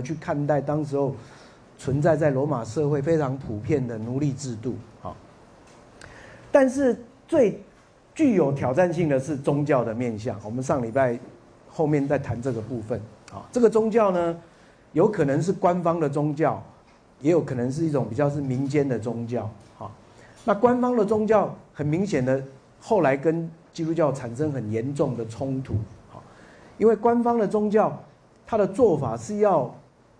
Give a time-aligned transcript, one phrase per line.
[0.00, 1.14] 去看待当时候
[1.78, 4.74] 存在在罗马社会非常普遍的奴隶制度。
[5.00, 5.16] 好，
[6.52, 6.96] 但是
[7.26, 7.62] 最
[8.14, 10.38] 具有挑战性的是宗教的面向。
[10.44, 11.18] 我们上礼拜
[11.68, 13.00] 后面再谈这个部分。
[13.30, 14.36] 好，这个宗教呢，
[14.92, 16.62] 有可能是官方的宗教，
[17.20, 19.48] 也有可能是一种比较是民间的宗教。
[19.78, 19.90] 好，
[20.44, 22.42] 那官方的宗教很明显的
[22.80, 25.74] 后来跟基督教产生很严重的冲突。
[26.10, 26.20] 好，
[26.76, 27.96] 因为官方的宗教，
[28.46, 29.72] 它的做法是要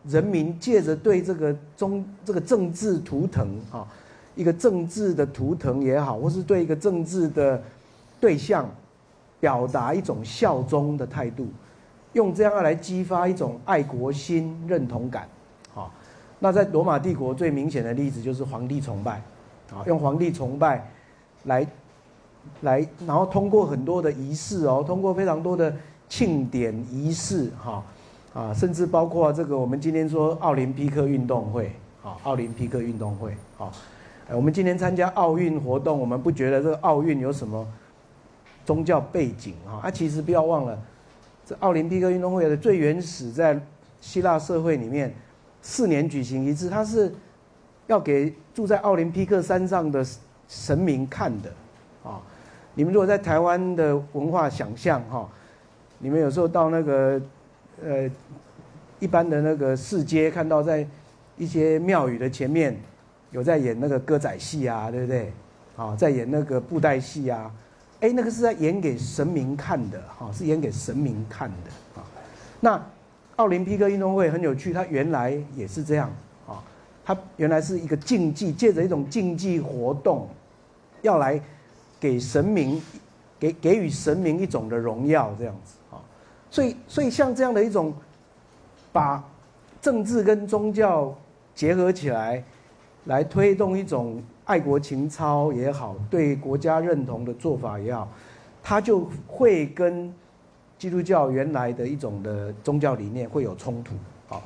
[0.08, 3.86] 人民借着对这个中这个政治图腾啊，
[4.34, 7.62] 一个政治的图腾也好，或是对一个政治的
[8.18, 8.68] 对象，
[9.38, 11.46] 表达一种效忠的态度。
[12.12, 15.28] 用这样来激发一种爱国心、认同感，
[15.72, 15.92] 好，
[16.40, 19.22] 那在罗马帝国最明显的例子就是皇帝崇拜，
[19.72, 20.90] 啊，用皇帝崇拜
[21.44, 21.64] 来
[22.62, 25.72] 来，然后通过很多的仪式哦，通过非常多的
[26.08, 27.80] 庆典仪式，哈，
[28.32, 33.70] 啊，甚至包括这个我们今天说奥林匹克运动会，啊，奥林匹克运动会，啊，
[34.30, 37.66] 我们今天参加奥运活动，我们不觉得这个奥运有什么
[38.64, 39.82] 宗教背景啊？
[39.82, 40.78] 啊，其实不要忘了。
[41.44, 43.60] 这奥林匹克运动会的最原始在
[44.00, 45.12] 希腊社会里面，
[45.60, 47.12] 四年举行一次，它是
[47.88, 50.06] 要给住在奥林匹克山上的
[50.46, 51.50] 神明看的，
[52.04, 52.20] 啊，
[52.74, 55.28] 你们如果在台湾的文化想象哈，
[55.98, 57.20] 你们有时候到那个
[57.84, 58.10] 呃
[58.98, 60.86] 一般的那个市街，看到在
[61.36, 62.76] 一些庙宇的前面
[63.30, 65.32] 有在演那个歌仔戏啊，对不对？
[65.76, 67.50] 啊，在演那个布袋戏啊。
[68.00, 72.04] 哎，那个是在演给神明看的，哈，是演给神明看的啊。
[72.60, 72.82] 那
[73.36, 76.10] 奥林匹克运动会很有趣，它原来也是这样
[76.46, 76.62] 啊。
[77.04, 80.28] 它原来是一个竞技，借着一种竞技活动，
[81.02, 81.40] 要来
[81.98, 82.80] 给神明
[83.38, 85.74] 给给予神明一种的荣耀，这样子。
[86.50, 87.94] 所以，所以像这样的一种
[88.92, 89.24] 把
[89.80, 91.14] 政治跟宗教
[91.54, 92.42] 结合起来，
[93.04, 94.22] 来推动一种。
[94.46, 98.08] 爱国情操也好，对国家认同的做法也好，
[98.60, 100.12] 它就会跟
[100.76, 103.94] 基督教原来的一种的宗教理念会有冲突。
[104.26, 104.42] 好，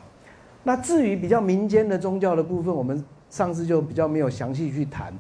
[0.63, 5.11] 那至于比较民间的宗教的部分，我们上次就比较没有详细去谈。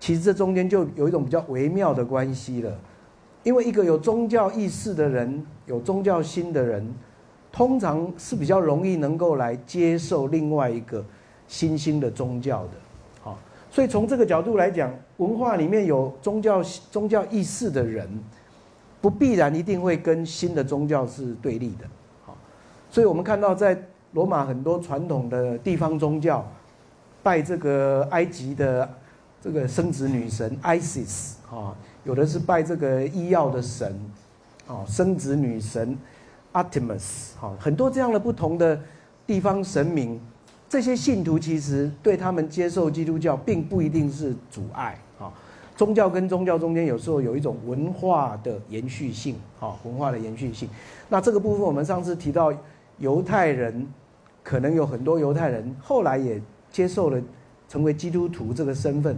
[0.00, 2.74] 其实这中间就有一种比较微妙的关系了，
[3.42, 6.94] 因为一个有宗教意识的人，有宗教心的人，
[7.50, 11.04] 通常是比较容易能够来接受另外一个
[11.48, 12.70] 新兴的宗教的。
[13.22, 13.38] 好
[13.70, 18.08] 所以从这个角度来讲，文化里面有宗教宗教意识的人，
[19.00, 21.86] 不必然一定会跟新的宗教是对立的。
[22.24, 22.36] 好，
[22.90, 23.76] 所以我们看到在
[24.12, 26.46] 罗马很多传统的地方宗教，
[27.22, 28.88] 拜这个埃及的
[29.40, 31.74] 这个生殖女神 Isis 啊，
[32.04, 33.94] 有的是拜这个医药的神，
[34.66, 35.96] 哦，生殖女神
[36.52, 38.78] Artemis 好，很多这样的不同的
[39.26, 40.20] 地方神明。
[40.68, 45.30] 这些信徒其实对他们接受基督教并不一定是阻碍啊。
[45.76, 50.68] 宗教跟宗教中间有时候有一种文化的延续性啊，文化的延续性。
[51.08, 52.52] 那这个部分我们上次提到，
[52.98, 53.86] 犹太人
[54.42, 56.40] 可能有很多犹太人后来也
[56.70, 57.20] 接受了
[57.68, 59.16] 成为基督徒这个身份，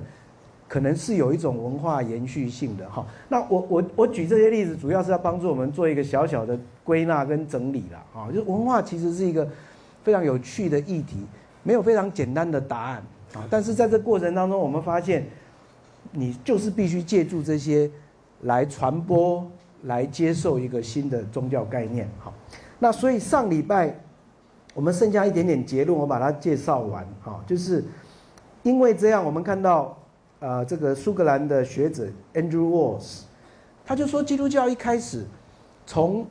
[0.69, 3.07] 可能是有一种文化延续性的哈。
[3.29, 8.29] 那我我我举这些例子，主要是要帮助我们做一个小小的归纳跟整理了啊。
[8.29, 9.49] 就是文化其实是一个
[10.03, 11.19] 非常有趣的议题。
[11.67, 15.27] 没有非常简单的答案啊，但是在这过程当中，我们发现，
[16.13, 17.91] 你就是必须借助这些
[18.43, 19.51] 来传播、
[19.85, 22.07] 来接受一个新的宗教概念。
[22.19, 22.35] 好，
[22.79, 23.99] 那所以上礼拜
[24.75, 27.03] 我们剩下一点点结论，我把它介绍完。
[27.23, 27.83] 哈，就是
[28.63, 29.97] 因为这样，我们看到
[30.45, 33.23] 呃，这个苏格兰的学者 Andrew Walls，
[33.83, 35.25] 他就说，基督教一开始
[35.87, 36.27] 从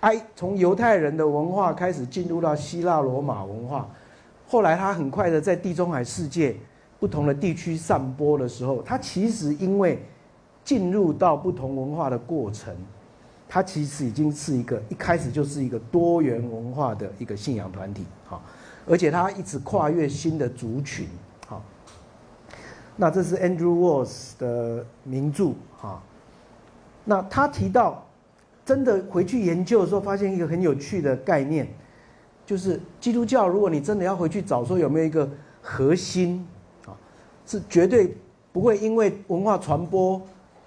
[0.00, 3.86] 埃从犹太人的文化开始进入到希腊罗马文化。
[4.48, 6.56] 后来他很快的在地中海世界
[6.98, 10.02] 不同的地区散播的时候，他其实因为
[10.64, 12.74] 进入到不同文化的过程，
[13.46, 18.40] 他其实已经是一个一开始就是一个多元文化的一个信仰团体，哈，
[18.88, 21.06] 而且他一直跨越新的族群，
[23.00, 26.02] 那这是 Andrew Walls 的名著，哈。
[27.02, 28.06] 那他提到，
[28.62, 31.66] 真的回去研究的时候，发现一个很有趣的概念。
[32.44, 35.26] 就是基督教，如果你真的要回去找说有没有一个
[35.62, 36.46] 核心
[36.84, 36.92] 啊，
[37.46, 38.14] 是绝对
[38.52, 40.20] 不会因为文化传播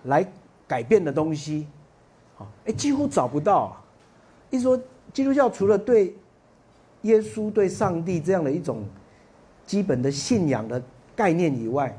[0.06, 0.28] 来
[0.68, 1.68] 改变的东西，
[2.40, 3.78] 啊，哎，几乎找不到。
[4.50, 4.80] 一说
[5.14, 6.16] 基督教除了对
[7.04, 8.84] 耶稣、对上帝这样的一种
[9.68, 10.82] 基本的信仰的
[11.16, 11.96] 概念以外，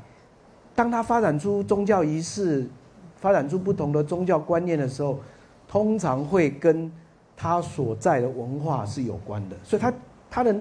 [0.75, 2.67] 当他发展出宗教仪式、
[3.15, 5.17] 发展出不同的宗教观念的时候，
[5.67, 6.91] 通常会跟
[7.35, 9.93] 他所在的文化是有关的，所以他
[10.29, 10.55] 他的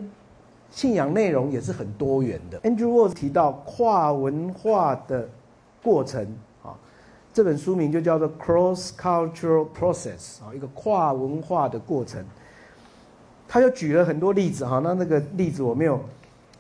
[0.70, 2.58] 信仰内容也是很多元的。
[2.60, 5.28] Andrew w a s 提到跨文化的
[5.82, 6.24] 过程
[6.62, 6.74] 啊，
[7.32, 12.24] 这本书名就叫做 Cross Cultural Process 啊，一个跨文化的过程。
[13.46, 16.00] 他就举了很多例子哈，那那个例子我没有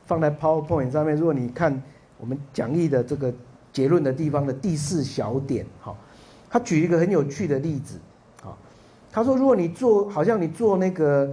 [0.06, 1.16] 放在 PowerPoint 上面。
[1.16, 1.82] 如果你看
[2.24, 3.30] 我们讲义的这个
[3.70, 5.94] 结论的地方的第四小点哈，
[6.48, 7.98] 他举一个很有趣的例子
[8.42, 8.56] 啊，
[9.12, 11.30] 他说如果你做好像你做那个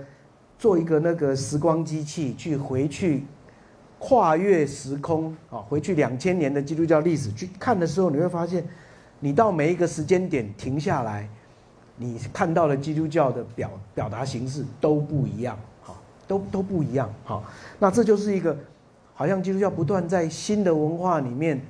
[0.60, 3.24] 做一个那个时光机器去回去
[4.00, 8.62] 跨越时空啊，回去两千年的基督教历史去看的时候，你会发现
[9.22, 11.26] 你到每一个时间点停下来。
[11.96, 15.96] 你看到的基督教的表表达形式都不一样，哈，
[16.28, 17.42] 都都不一样，哈。
[17.80, 18.58] 那这就是一个，
[19.22, 21.62] 好像基督教不断在新的文化里面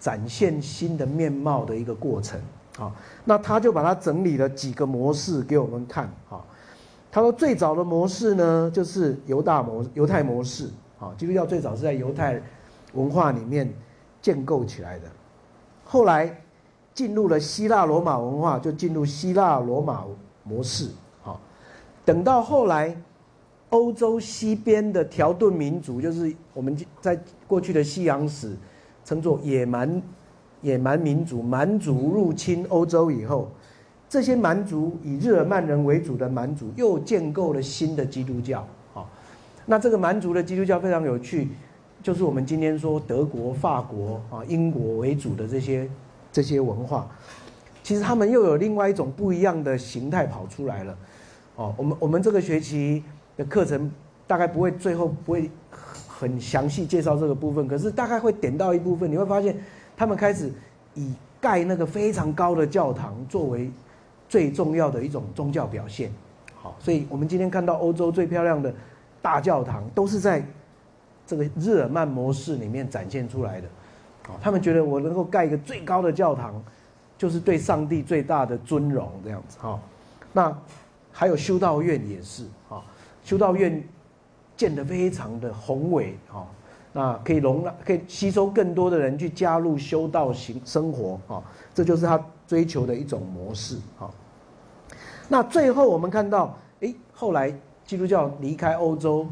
[0.00, 2.40] 展现新的面貌的一个过程，
[2.80, 2.92] 啊。
[3.24, 6.44] 那他就把它整理了几个模式给我们看，哈。
[7.12, 10.68] 他说最早的模式呢，就是犹大模犹太模式，
[10.98, 12.42] 啊，基督教最早是在犹太
[12.94, 13.72] 文化里面
[14.20, 15.04] 建构起来的，
[15.84, 16.36] 后来。
[16.92, 20.06] 进入了希腊罗马文化，就进入希腊罗马
[20.44, 20.88] 模式。
[21.22, 21.38] 啊，
[22.06, 22.96] 等到后来，
[23.70, 28.54] 欧洲西边的条顿民族，就是我们在过去的西洋史
[29.04, 30.02] 称作野蛮
[30.62, 33.50] 野蛮民族，蛮族入侵欧洲以后，
[34.08, 38.66] 这些蛮族以日耳曼人为主的蛮族又建构了新的基督教。
[38.94, 39.08] 好，
[39.66, 41.48] 那这个蛮族的基督教非常有趣，
[42.02, 45.88] 就是我们今天说德国、法国啊、英国为主的这些。
[46.32, 47.08] 这些文化，
[47.82, 50.98] 其实他们又有另外一种不一样的形态跑出来了。
[51.54, 53.02] 哦，我们我们这个学期
[53.36, 53.90] 的课程
[54.26, 55.50] 大概不会最后不会
[56.06, 59.56] 很详细介绍这个部分，可是大概会点到一部分，你会发现
[59.96, 60.50] 他们开始
[60.94, 63.70] 以盖那个非常高的教堂作为
[64.28, 66.10] 最重要的一种宗教表现。
[66.54, 68.74] 好，所以我们今天看到欧洲最漂亮的
[69.20, 70.44] 大教堂，都是在
[71.26, 73.68] 这个日耳曼模式里面展现出来的。
[74.40, 76.60] 他们觉得我能够盖一个最高的教堂，
[77.16, 79.78] 就是对上帝最大的尊荣，这样子哈。
[80.32, 80.58] 那
[81.12, 82.48] 还有修道院也是哈，
[83.26, 83.82] 修道院
[84.56, 86.46] 建得非常的宏伟哈，
[86.92, 91.42] 那可以容纳可以吸收更多的人去加入修道行生活啊，
[91.74, 94.08] 这就是他追求的一种模式哈。
[95.26, 97.52] 那最后我们看到，哎，后来
[97.84, 99.26] 基督教离开欧洲，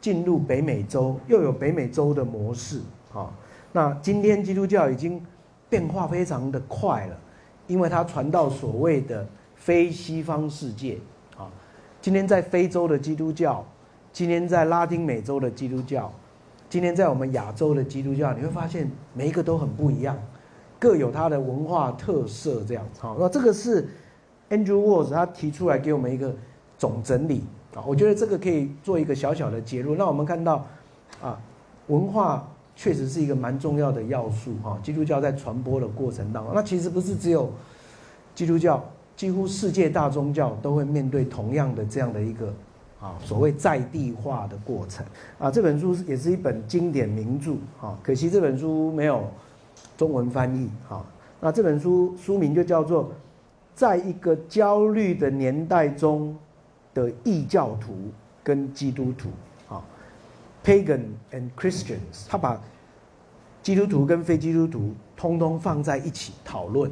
[0.00, 2.80] 进入北美洲，又有北美洲的模式
[3.14, 3.30] 啊。
[3.70, 5.24] 那今天基督教已经
[5.68, 7.16] 变化非常的快了，
[7.68, 9.24] 因为它传到所谓的
[9.54, 10.98] 非西方世界。
[12.00, 13.64] 今天在非洲的基督教，
[14.12, 16.12] 今天在拉丁美洲的基督教，
[16.68, 20.16] 今天在我们亚洲的基督教，你会发现每一个都很不一样，
[20.78, 22.84] 各有它的文化特色这样。
[22.98, 23.88] 好，那这个是
[24.48, 26.34] Andrew w a l s 他提出来给我们一个
[26.78, 27.44] 总整理
[27.74, 29.96] 啊，我觉得这个可以做一个小小的结论。
[29.98, 30.66] 那我们看到
[31.22, 31.40] 啊，
[31.86, 32.46] 文化。
[32.76, 37.52] 确实是一个蛮重要的要素哈，基督教在传播的过程当中，那其实不是只有
[38.34, 38.82] 基督教，
[39.20, 42.50] 几乎世界大宗教都会面对同样的这样的一个
[42.98, 45.04] 啊所谓在地化的过程
[45.38, 45.50] 啊。
[45.50, 47.52] 这本书也是一本经典名著
[47.82, 49.28] 啊，可惜这本书没有
[49.94, 51.04] 中文翻译哈。
[51.38, 53.04] 那这本书书名就叫做
[53.74, 56.34] 《在一个焦虑的年代中
[56.94, 57.92] 的异教徒
[58.42, 59.28] 跟基督徒
[59.68, 59.84] 啊》。
[60.66, 62.58] Pagan and Christians，他把
[63.62, 66.90] 基督徒跟非基督徒通通放在一起讨论。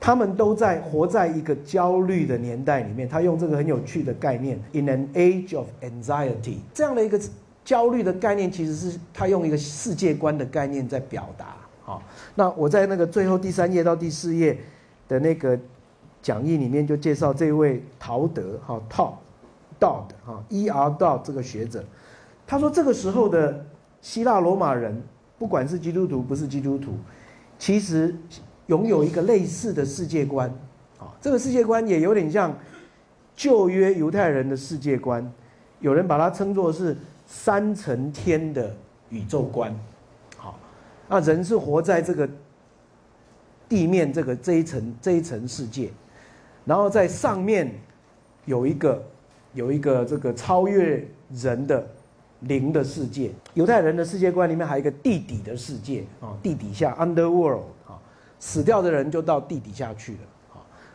[0.00, 3.08] 他们都在活在一个焦虑的年代里面。
[3.08, 7.20] 他用这个很有趣的概念，in an age of anxiety，这样的一个
[7.64, 11.56] 焦虑的概念，其实是他用一个世界观的概念在表达。
[11.84, 12.02] 好，
[12.34, 14.58] 那我在那个最后第三页到第四页
[15.08, 15.58] 的那个
[16.20, 19.14] 讲义里面就介绍这位陶德哈 Todd
[19.80, 21.84] Dodd 哈 E R Dodd 这个学者。
[22.46, 23.66] 他说：“这个时候的
[24.00, 25.02] 希腊罗马人，
[25.38, 26.92] 不管是基督徒不是基督徒，
[27.58, 28.16] 其实
[28.68, 30.48] 拥有一个类似的世界观，
[30.98, 32.56] 啊，这个世界观也有点像
[33.36, 35.30] 旧约犹太人的世界观，
[35.80, 36.96] 有人把它称作是
[37.26, 38.74] 三层天的
[39.10, 39.74] 宇宙观，
[40.38, 40.58] 好，
[41.08, 42.28] 那人是活在这个
[43.68, 45.90] 地面这个这一层这一层世界，
[46.64, 47.70] 然后在上面
[48.46, 49.04] 有一个
[49.52, 51.86] 有一个这个超越人的。”
[52.42, 57.64] 灵的世界，犹太人的世界观里面还有一个地底的世界啊，地底下 （underworld），
[58.38, 60.18] 死掉的人就到地底下去了。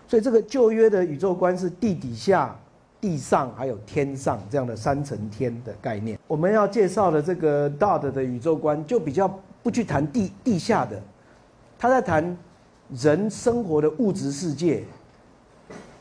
[0.08, 2.56] 所以这个旧约的宇宙观是地底下、
[3.02, 6.20] 地上还有天上这样的三层天的概念。
[6.28, 11.02] 我们要介绍的这个 Dod 的宇宙观就比较不去谈地地下的，
[11.80, 12.38] 他在谈
[12.92, 14.84] 人生活的物质世界，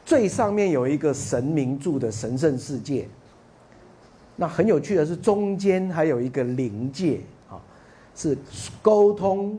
[0.04, 3.08] 最上面有一个神明住的神圣世界。
[4.36, 7.56] 那很有趣的是，中间还有一个灵界啊，
[8.14, 8.36] 是
[8.82, 9.58] 沟通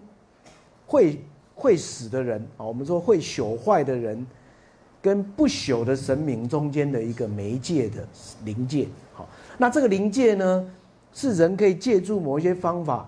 [0.86, 1.20] 会
[1.56, 4.26] 会死的人啊，我们说会朽坏的人，
[5.02, 8.08] 跟不朽的神明中间的一个媒介的
[8.44, 8.88] 灵界。
[9.14, 10.66] 好，那这个灵界呢，
[11.14, 13.08] 是人可以借助某一些方法，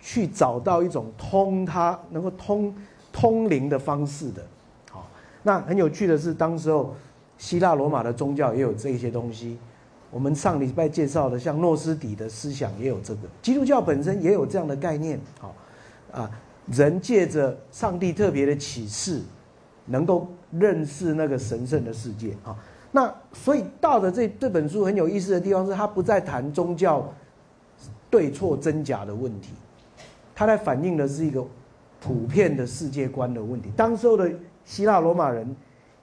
[0.00, 2.74] 去找到一种通它能够通
[3.12, 4.42] 通灵的方式的。
[4.90, 5.06] 好，
[5.42, 6.94] 那很有趣的是，当时候
[7.36, 9.58] 希腊罗马的宗教也有这些东西。
[10.10, 15.20] 我们上礼拜介绍的，像诺斯底的思想也有这个，基督教本身也有这样的概念。
[15.40, 15.54] 好，
[16.12, 16.30] 啊，
[16.66, 19.20] 人借着上帝特别的启示，
[19.86, 22.36] 能够认识那个神圣的世界。
[22.44, 22.56] 啊，
[22.92, 27.12] 那所以道的这这本书很有意思的地方是，他不再谈宗教
[28.10, 29.50] 对错真假的问题，
[30.34, 31.44] 他在反映的是一个
[32.00, 33.70] 普遍的世界观的问题。
[33.76, 34.30] 当时候的
[34.64, 35.54] 希腊罗马人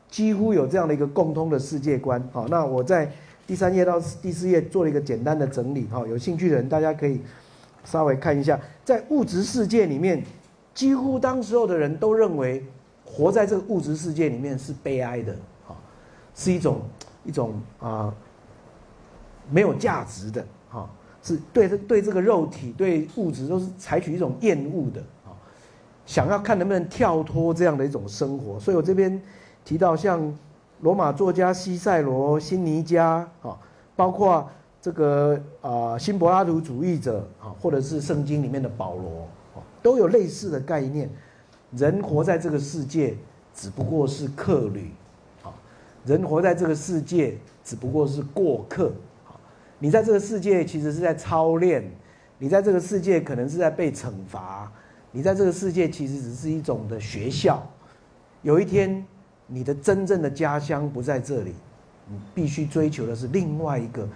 [0.09, 2.21] 几乎有这样的一个共通的世界观。
[2.31, 3.11] 好，那我在。
[3.47, 7.19] 第三页到第四页做了一个简单的整理，哈，有兴趣的人大家可以
[7.83, 10.23] 稍微看一下，在物质世界里面，
[10.73, 12.65] 几乎当时候的人都认为，
[13.05, 15.33] 活在这个物质世界里面是悲哀的，
[15.67, 15.75] 啊，
[16.35, 16.81] 是一种
[17.23, 18.13] 一种啊
[19.49, 20.89] 没有价值的，哈，
[21.21, 25.35] 是对对这个肉体对物质都是采取一种厌恶的，啊，
[26.05, 29.21] 想要看能不能跳脱这样的一种生活，所以我这边
[29.63, 30.33] 提到像。
[30.81, 33.55] 罗马作家西塞罗、辛尼加啊，
[33.95, 34.49] 包括
[34.81, 39.27] 这个啊新柏拉图主义者啊，或者是圣经里面的保罗，
[39.81, 41.09] 都有类似的概念。
[41.75, 43.15] 人活在这个世界
[43.53, 44.91] 只不过是客旅，
[45.43, 45.53] 啊，
[46.05, 48.93] 人活在这个世界只不过是过客，
[49.27, 49.35] 啊，
[49.79, 51.83] 你在这个世界其实是在操练，
[52.37, 54.71] 你在这个世界可能是在被惩罚，
[55.11, 57.65] 你在这个世界其实只是一种的学校，
[58.41, 59.05] 有一天。
[59.53, 61.53] 你的真正的家乡不在这里，
[62.07, 64.07] 你必须追求的是另外一个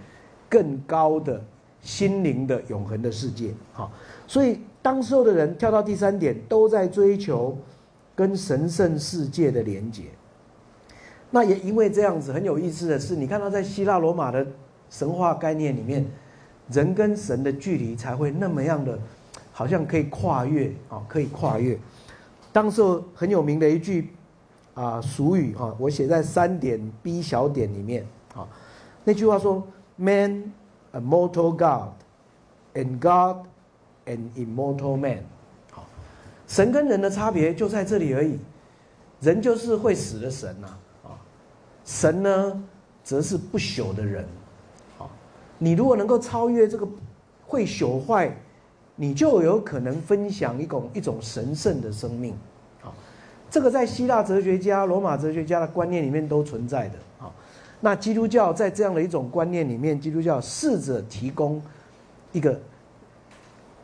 [0.48, 1.44] 更高的
[1.82, 3.54] 心灵的永恒的世界。
[3.74, 3.92] 好，
[4.28, 7.58] 所以当时候的人跳到第三点，都在追求
[8.15, 10.04] 跟神圣世界的连接。
[11.32, 14.46] 那也因为这样子，很有意思的是，你看到在希腊罗马的
[14.92, 16.06] 神话概念里面，
[16.70, 19.00] 人跟神的距离才会那么样的，
[19.51, 21.75] 好像可以跨越啊，可以跨越。
[22.54, 24.12] 当时候很有名的一句。
[24.75, 28.46] 啊，俗语哈，我写在三点 B 小点里面啊。
[29.06, 29.65] 那句话说
[29.96, 30.51] ：“Man
[30.92, 31.94] a mortal God,
[32.74, 33.48] and God
[34.06, 35.20] an immortal man。”
[35.72, 35.86] 好，
[36.48, 38.40] 神跟人的差别就在这里而已。
[39.22, 40.68] 人就是会死的神呐，
[41.04, 41.18] 啊，
[41.86, 42.64] 神呢
[43.04, 44.26] 则是不朽的人。
[44.98, 45.10] 好，
[45.58, 46.88] 你如果能够超越这个
[47.46, 48.36] 会朽坏，
[48.96, 52.36] 你就有可能分享一种一种神圣的生命。
[52.82, 52.94] 好
[53.50, 57.32] 这个在希腊哲学家、罗马哲学家的观念里面都存在的啊。
[57.80, 61.62] 那基督教在这样的一种观念里面，基督教试着提供
[62.34, 62.60] 一个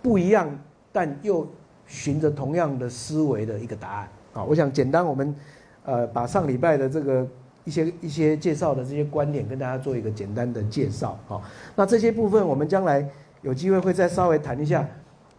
[0.01, 0.49] 不一样，
[0.91, 1.47] 但又
[1.85, 4.43] 循着同样的思维的一个答案啊。
[4.43, 5.35] 我想简单我们
[5.83, 7.27] 呃把上礼拜的这个
[7.63, 11.41] 一些一些介绍的这些观点跟大家做一个简单的介绍啊。
[11.75, 13.07] 那这些部分我们将来
[13.41, 14.87] 有机会会再稍微谈一下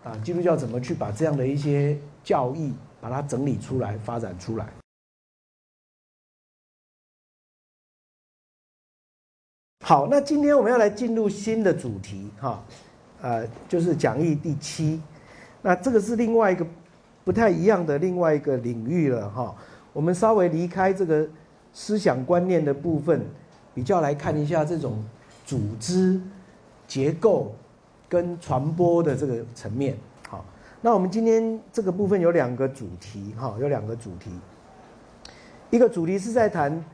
[0.05, 2.73] 啊，基督教怎么去把这样的一些教义。
[3.03, 4.73] 把它整理出来，发展出来。
[9.85, 12.63] 好，那今天我们要来进入新的主题，哈，
[13.23, 15.01] 呃，就是讲义第七。
[15.63, 16.67] 那这个是另外一个
[17.25, 19.55] 不太一样的另外一个领域了，哈。
[19.93, 21.27] 我们稍微离开这个
[21.73, 23.25] 思想观念的部分，
[23.75, 25.05] 比较来看一下这种
[25.47, 26.21] 组织
[26.89, 27.55] 结构
[28.09, 29.97] 跟传播的这个层面。
[30.29, 30.45] 好
[30.81, 34.31] 那我们今天这个部分有两个主题，哈，有两个主题。
[35.71, 36.85] 一个主题是在谈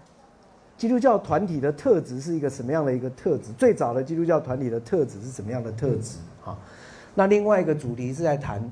[0.79, 6.57] 基督教团体的特质是一个什么样的一个特质，最早的基督教团体的特质是什么样的特质，哈。
[7.15, 8.63] 那另外一个主题是在谈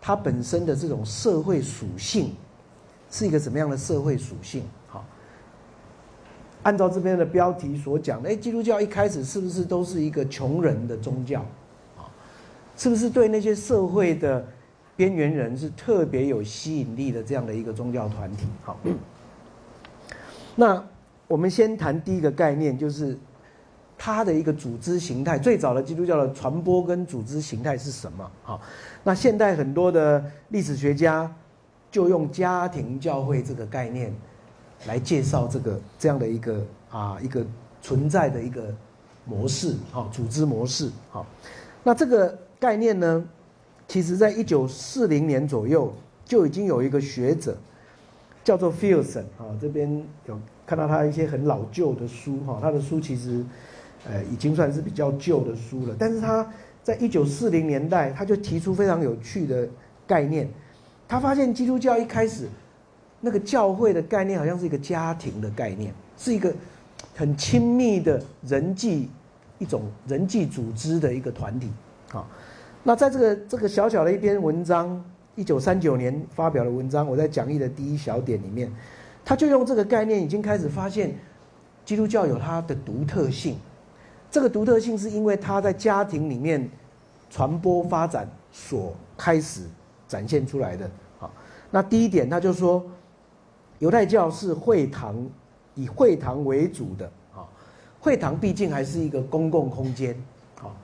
[0.00, 2.34] 它本身的这种社会属性
[3.10, 5.04] 是一个什么样的社会属性，哈。
[6.62, 11.40] 按照这边的标题所讲，哎，基督教一开始是不是都是一个穷人的宗教，
[11.96, 12.08] 啊？
[12.76, 14.44] 是不是对那些社会的？
[14.96, 18.46] 边缘人是特别有吸引力的这样的一个宗教团体。
[18.62, 18.78] 好，
[20.54, 20.84] 那
[21.30, 23.16] 我们先谈第一个概念，就是
[23.96, 25.38] 它的一个组织形态。
[25.38, 28.28] 最早的基督教的传播跟组织形态是什么？
[28.42, 28.60] 好，
[29.04, 31.32] 那现代很多的历史学家
[31.88, 34.12] 就用家庭教会这个概念
[34.88, 37.46] 来介绍这个这样的一个啊一个
[37.80, 38.74] 存在的一个
[39.24, 40.90] 模式，好，组织模式。
[41.10, 41.24] 好，
[41.84, 43.24] 那这个概念呢？
[43.86, 45.92] 其实，在一九四零年左右，
[46.24, 47.56] 就已经有一个学者
[48.42, 53.44] 叫做 f i e l s o n 啊，这边有看到他一些很老旧的书哈，他的书其实
[54.08, 55.96] 呃，已经算是比较旧的书了。
[55.98, 56.48] 但是他
[56.80, 59.68] 在一九四零年代，他就提出非常有趣的
[60.06, 60.48] 概念。
[61.08, 62.46] 他发现基督教一开始
[63.20, 66.54] 那个教会的概念，好像是一个家庭的概念，是一个
[67.16, 69.10] 很亲密的人际
[69.58, 71.68] 一种人际组织的一个团体。
[72.10, 72.28] 好，
[72.84, 78.70] 那在这个这个小小的一篇文章，一九三九年发表的文章，我在讲义的第一小点里面，
[79.24, 81.14] 他就用这个概念，已经开始发现
[81.84, 83.56] 基督教有它的独特性。
[84.30, 86.68] 这个独特性是因为它在家庭里面
[87.28, 89.62] 传播发展所开始
[90.06, 90.90] 展现出来的。
[91.18, 91.30] 好，
[91.70, 92.84] 那第一点，他就说，
[93.78, 95.28] 犹太教是会堂
[95.74, 97.06] 以会堂为主的。
[97.34, 97.46] 啊，
[98.00, 100.16] 会堂毕竟还是一个公共空间。
[100.60, 100.74] 好，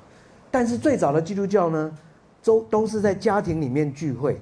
[0.50, 1.99] 但是最早的基督教呢，
[2.43, 4.40] 都都是在家庭里面聚会，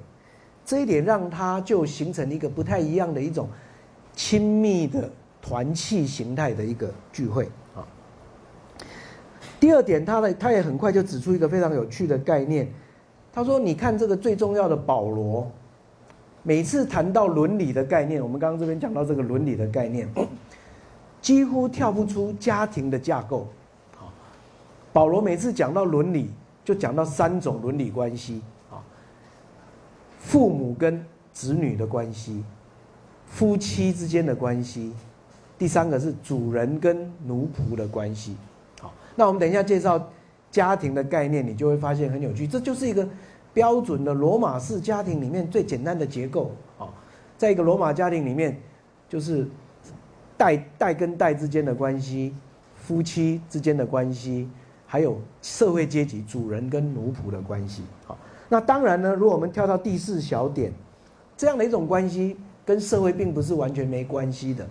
[0.65, 3.49] 这一点让它就形成一个不太一样的一种
[4.14, 5.11] 亲密的
[5.42, 7.44] 团契形态的一个聚会
[7.75, 7.85] 啊。
[9.61, 12.68] 第二点，他的他也很快就指出一个非常有趣的概念。
[13.33, 15.50] 他说：“你看这个最重要的保罗，
[16.44, 20.09] 每次谈到伦理的概念，我们刚刚这边讲到这个伦理的概念，
[21.21, 23.49] 几乎跳不出家庭的架构。
[23.97, 24.06] 啊，
[24.92, 26.30] 保罗每次讲到伦理，
[26.64, 28.40] 就讲到三种伦理关系
[28.71, 28.78] 啊：
[30.21, 32.44] 父母跟子女的关系，
[33.26, 34.93] 夫妻之间的关系，
[35.59, 38.37] 第三个是主人跟奴仆的关系。”
[38.81, 40.11] 好那我们等一下介绍
[40.50, 42.47] 家庭的概念，你就会发现很有趣。
[42.47, 43.09] 这就是一个
[43.52, 46.87] 标准的罗马式家庭里面最简单的结构啊，
[47.38, 48.61] 在一个罗马家庭里面，
[49.09, 49.47] 就是
[50.37, 52.35] 代代跟代之间的关系，
[52.76, 54.49] 夫妻之间的关系，
[54.87, 57.83] 还有社会阶级主人跟奴仆的关系。
[58.04, 60.73] 好，那当然呢，如果我们跳到第四小点，
[61.37, 64.66] 这样的一种关系跟社会并不是完全没关系的，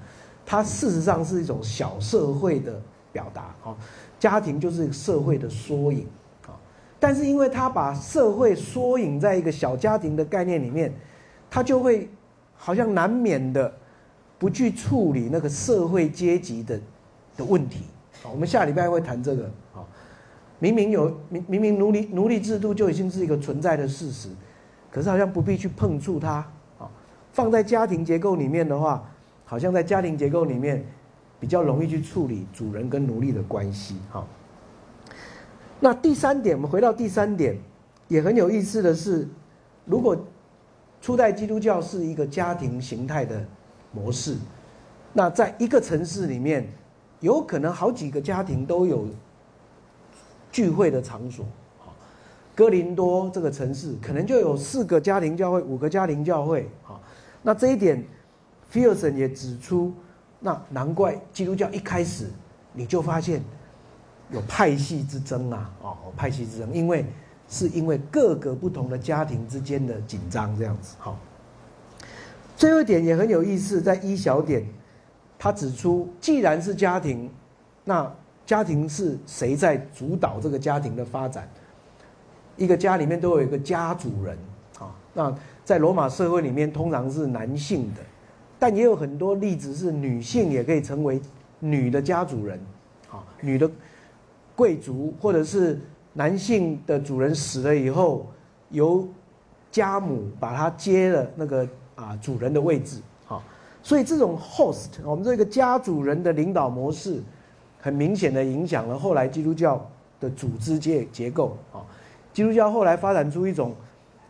[0.45, 2.81] 它事实上是一种小社会的
[3.11, 3.75] 表达啊。
[4.19, 6.07] 家庭就是社会的缩影，
[6.47, 6.55] 啊，
[6.97, 10.93] 但是因为他把社会缩影在一个小家庭的概念里面，
[11.49, 12.09] 他就会
[12.55, 13.69] 好像难免的
[14.39, 16.79] 不去处理那个社会阶级的
[17.35, 17.81] 的问题，
[18.23, 19.83] 啊，我们下礼拜会谈这个，啊，
[20.59, 24.29] 明明有明明明奴隶奴隶制度就已经是一个存在的事实，
[24.89, 26.49] 可是好像不必去碰触它，
[27.33, 29.03] 放在家庭结构里面的话，
[29.43, 30.81] 好像在家庭结构里面。
[31.39, 34.25] 比较容易去处理主人跟奴隶的关系，哈。
[35.77, 37.57] 那第三点，我们回到第三点，
[38.07, 39.27] 也很有意思的是，
[39.83, 40.17] 如果
[41.01, 43.45] 初代基督教是一个家庭形态的
[43.91, 44.37] 模式，
[45.11, 46.65] 那在一个城市里面，
[47.19, 49.05] 有可能好几个家庭都有
[50.49, 51.45] 聚会的场所，
[52.55, 56.95] 哥林多这个城市可能就有四个家庭教会、五个家庭教会，啊。
[57.43, 58.03] 那这一点
[58.71, 59.93] f i e l s o n 也指出。
[60.45, 62.29] 那难怪基督教一开始
[62.73, 63.41] 你就发现
[64.29, 67.05] 有派系之争啊，哦，派系之争，因为
[67.47, 70.95] 是因为各个不同的家庭之间的紧张这样子。
[70.99, 71.17] 好，
[72.57, 74.67] 最后一点也很有意思，在一小点，
[75.39, 77.31] 他指出，既然是家庭，
[77.85, 78.13] 那
[78.45, 81.47] 家庭是谁在主导这个家庭的发展？
[82.57, 84.37] 一个家里面都有一个家主人
[84.77, 88.01] 啊，那在罗马社会里面通常是男性的。
[88.59, 91.19] 但也有很多例子是女性也可以成为
[91.59, 92.57] 女的家主人，
[93.11, 93.69] 啊，女的
[94.55, 95.77] 贵族或者是
[96.13, 98.25] 男性的主人死了以后，
[98.69, 99.05] 由
[99.69, 103.43] 家母把他接了那个啊主人的位置，啊，
[103.81, 107.21] 所以这种 host 我们这个家主人的领导模式，
[107.81, 109.85] 很明显的影响了后来基督教
[110.21, 111.83] 的组织结结构，啊，
[112.31, 113.75] 基督教后来发展出一种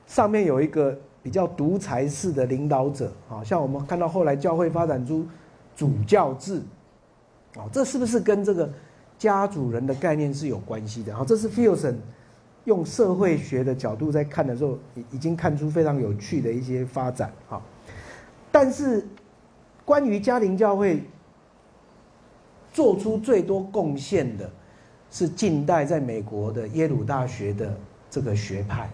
[0.07, 0.97] 上面有一个。
[1.23, 5.25] 比较独裁式的领导者，啊，像我们看到后来教会发展出
[5.75, 6.61] 主教制，
[7.55, 8.69] 啊，这是不是跟这个
[9.17, 11.15] 家主人的概念是有关系的？
[11.15, 11.97] 啊，这是 f i e l s o n
[12.65, 17.61] 用社会学的角度在看的时候，已已经看出非常有趣的一些发展，啊，
[18.51, 19.05] 但是
[19.85, 21.03] 关于家庭教会
[22.71, 24.49] 做出最多贡献的，
[25.09, 27.77] 是近代在美国的耶鲁大学的
[28.09, 28.89] 这个学派，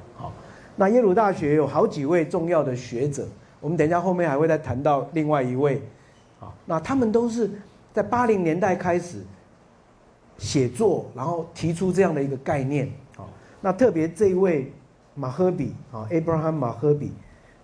[0.80, 3.28] 那耶鲁大学有好几位重要的学者，
[3.60, 5.82] 我们等一下后面还会再谈到另外一位，
[6.40, 7.52] 啊，那他们都是
[7.92, 9.18] 在八零年代开始
[10.38, 12.88] 写作，然后提出这样的一个概念，
[13.18, 13.28] 啊，
[13.60, 14.72] 那特别这一位
[15.16, 17.12] 马赫比啊，Abraham 马赫比，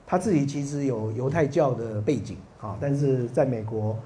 [0.05, 3.97] 他自己其实有犹太教的背景，啊，但是在美国，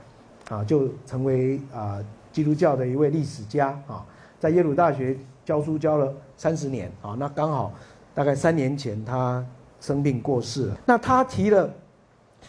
[0.49, 1.97] 啊，就成为啊
[2.31, 4.05] 基督教的一位历史家，啊，
[4.39, 7.73] 在耶鲁大学教书教了三十年，啊，那刚好。
[8.19, 9.41] 大概三年前，他
[9.79, 10.77] 生病过世了。
[10.85, 11.73] 那他提了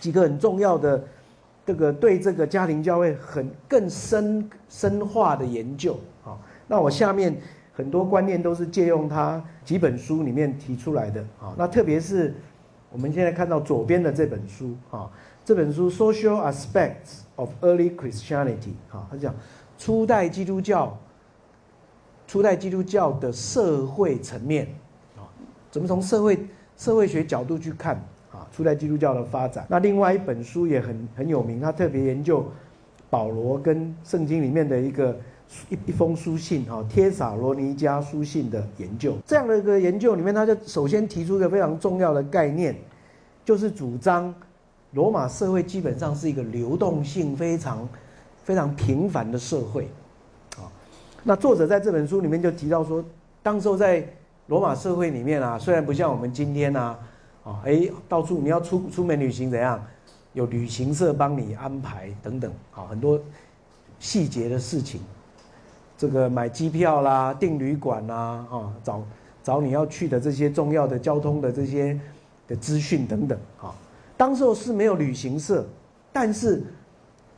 [0.01, 1.01] 几个很重要的
[1.65, 6.37] 这个对这个家庭教会很更深深化的研究啊。
[6.67, 7.41] 那我下面
[7.73, 11.55] 很多观念都是借用他几本书里面提出来的啊。
[11.57, 12.35] 那特别是
[12.91, 15.09] 我们现在看到左边的这本书啊，
[15.45, 19.33] 这本书《Social Aspects of Early Christianity》啊，他讲
[19.79, 20.99] 初代基督教，
[22.27, 24.67] 初代基督教的社会层面，
[25.71, 26.39] 怎么从社会
[26.77, 27.95] 社会学角度去看
[28.33, 28.47] 啊？
[28.53, 29.67] 初代基督教的发展。
[29.69, 32.45] 那另外一本书也很很有名，他特别研究
[33.09, 35.17] 保罗跟圣经里面的一个
[35.69, 39.17] 一一封书信哈，帖撒罗尼迦书信的研究。
[39.27, 42.75] 这样的一个研究里面，他就首先提出一个非常重要的概念，
[43.45, 44.35] 就是主张
[44.93, 47.89] 罗马社会基本上是一个流动性非常
[48.43, 49.89] 非常频繁的社会。
[50.57, 50.67] 啊，
[51.23, 53.05] 那作者在这本书里面就提到说，
[53.43, 54.05] 当时候在
[54.51, 56.99] 罗马社会里面啊，虽然不像我们今天啊。
[57.43, 59.83] 啊，哎，到处你要出出门旅行怎样？
[60.35, 63.19] 有旅行社帮你安排等等，啊，很多
[63.99, 65.01] 细节的事情，
[65.97, 69.03] 这个买机票啦、订旅馆啦，啊，找
[69.43, 71.99] 找你要去的这些重要的交通的这些
[72.47, 73.75] 的资讯等等，啊，
[74.19, 75.67] 当时候是没有旅行社，
[76.13, 76.63] 但是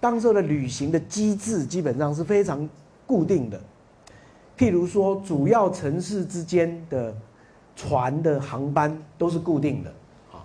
[0.00, 2.68] 当时候的旅行的机制基本上是非常
[3.06, 3.60] 固定的，
[4.62, 7.12] 譬如说主要城市之间的。
[7.74, 9.90] 船的航班都是固定的，
[10.30, 10.44] 啊，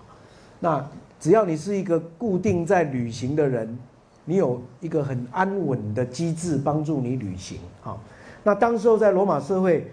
[0.62, 3.78] 那只要你是一个固定在旅行的人，
[4.24, 7.98] 你有一个很安稳的机制帮助你旅行，啊，
[8.46, 9.92] 那当时候在罗马社会，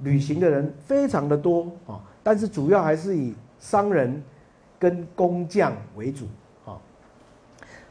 [0.00, 4.22] 旅行的人非常的多，啊，但是主要还是以商人
[4.78, 6.26] 跟工匠为主，
[6.66, 6.76] 啊，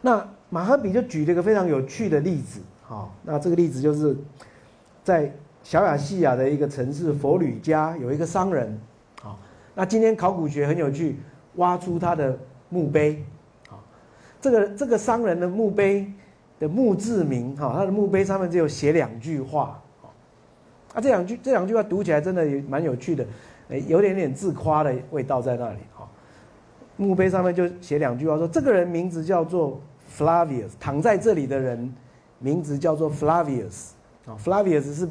[0.01, 4.15] 那马赫比就举了一个非常有趣的例子，啊，那这个例子就是
[5.03, 5.33] 在。
[5.63, 8.77] 小亚细亚的一个城市佛吕加有一个商人，
[9.23, 9.33] 啊，
[9.73, 11.15] 那今天考古学很有趣，
[11.55, 13.23] 挖出他的墓碑，
[13.69, 13.79] 啊，
[14.41, 16.11] 这个这个商人的墓碑
[16.59, 19.81] 的墓志铭，哈，他的墓碑上面只有写两句话，
[20.93, 23.25] 啊，这两句这两句话读起来真的也蛮有趣的，
[23.69, 26.05] 哎，有点点自夸的味道在那里，哈，
[26.97, 29.79] 墓碑上面就写两句话，说这个人名字叫做
[30.13, 31.93] Flavius，躺在这里的人
[32.39, 33.91] 名字叫做 Flavius，
[34.25, 35.07] 啊，Flavius 是。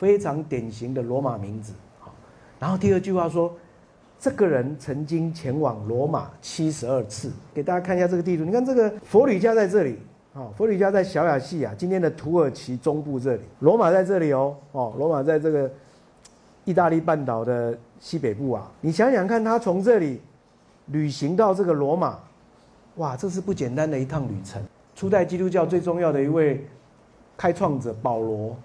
[0.00, 2.10] 非常典型的罗马名字，好。
[2.58, 3.54] 然后第二句话说，
[4.18, 7.30] 这个人曾经前往罗马七十二次。
[7.52, 9.98] 给大家看一下这个地图，你看这个佛吕加在这里，
[10.32, 13.42] 啊，佛吕加在小亚细亚，今天的土耳其中部这里。
[13.58, 15.70] 罗马在这里哦，哦，罗马在这个
[16.64, 18.72] 意大利半岛的西北部啊。
[18.80, 20.18] 你想想看，他从这里
[20.86, 22.18] 旅行到这个罗马，
[22.96, 24.62] 哇，这是不简单的一趟旅程。
[24.94, 26.66] 初代基督教最重要的一位
[27.36, 28.56] 开创者保罗。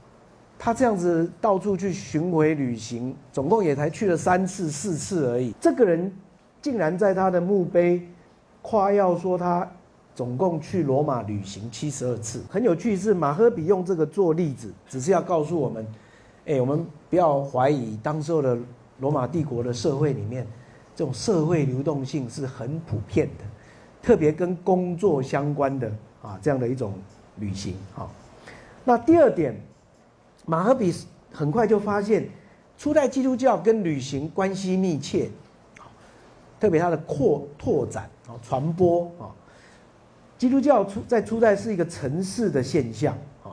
[0.58, 5.54] 他这样子到处去巡回旅行，总共也才去了三次、四次而已。
[5.60, 6.12] 这个人
[6.62, 8.02] 竟然在他的墓碑
[8.62, 9.70] 夸耀说他
[10.16, 12.42] 总共去罗马旅行七十二次。
[12.50, 15.86] 很有趣是马赫比用这个做例子，只是要告诉我们：
[16.46, 18.58] 哎，我们不要怀疑当时候的
[19.00, 20.48] 罗马帝国的社会里面，
[20.96, 23.44] 这种社会流动性是很普遍的，
[24.02, 25.92] 特别跟工作相关的
[26.24, 26.94] 啊这样的一种
[27.40, 27.76] 旅行。
[27.94, 28.10] 好，
[28.84, 29.56] 那第二点。
[30.46, 30.94] 马赫比
[31.32, 32.30] 很快就发现，
[32.78, 35.30] 初代基督教跟旅行关系密切，
[36.60, 39.34] 特别它的扩拓展啊传播啊，
[40.38, 43.52] 基督教初在初代是一个城市的现象啊，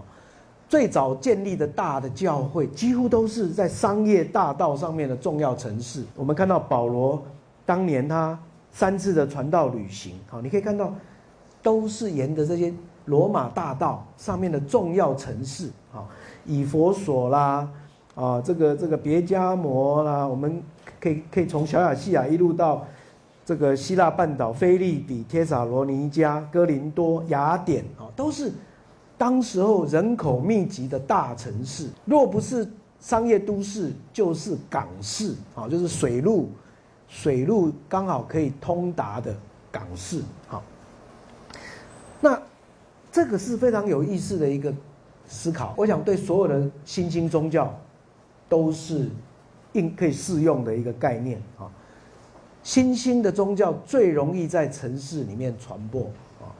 [0.69, 6.05] 最早建立的大的教会几乎都是在商业大道上面的重要城市。
[6.15, 7.23] 我们看到保罗
[7.65, 8.39] 当年他
[8.71, 10.93] 三次的传道旅行，好，你可以看到
[11.63, 12.73] 都是沿着这些
[13.07, 16.05] 罗马大道上面的重要城市啊。
[16.45, 17.69] 以佛所啦，
[18.15, 20.63] 啊，这个这个别加摩啦，我们
[21.01, 22.85] 可以可以从小亚细亚一路到
[23.45, 28.53] 这个希腊半岛、菲利比、帖撒罗尼加、哥林多、雅典啊，都是
[29.17, 31.89] 当时候人口密集的大城市。
[32.05, 36.51] 若不是商业都市，就是港市啊，就是水路
[37.09, 39.35] 水路刚好可以通达的
[39.71, 40.23] 港市。
[40.49, 40.63] 好，
[42.21, 42.41] 那
[43.13, 44.75] 这个是非常有意思的一个。
[45.33, 47.75] 思考，我想对所有的新兴宗教
[48.51, 49.09] 都是
[49.73, 51.65] 应可以适用的一个概念啊。
[52.63, 56.03] 新兴的宗教最容易在城市里面传播
[56.39, 56.53] 啊，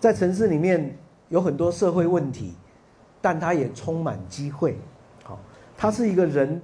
[0.00, 0.96] 在城市里面
[1.28, 2.54] 有很多社会问题，
[3.20, 4.78] 但它也充满机会。
[5.22, 5.38] 好，
[5.76, 6.60] 它是一个人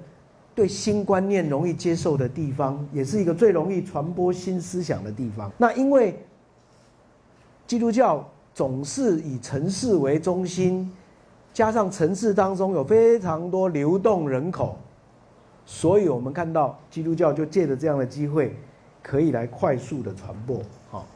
[0.55, 5.53] 对新观念容易接受的地方，也是一个最容易传播新思想的地方。
[5.59, 6.19] 那因为
[7.67, 10.91] 基督教总是以城市为中心。
[11.53, 14.77] 加上城市当中有非常多流动人口，
[15.67, 18.57] 所以我们看到基督教就借着这样的机会，
[19.03, 20.61] 可以来快速的传播。
[20.91, 21.07] 好，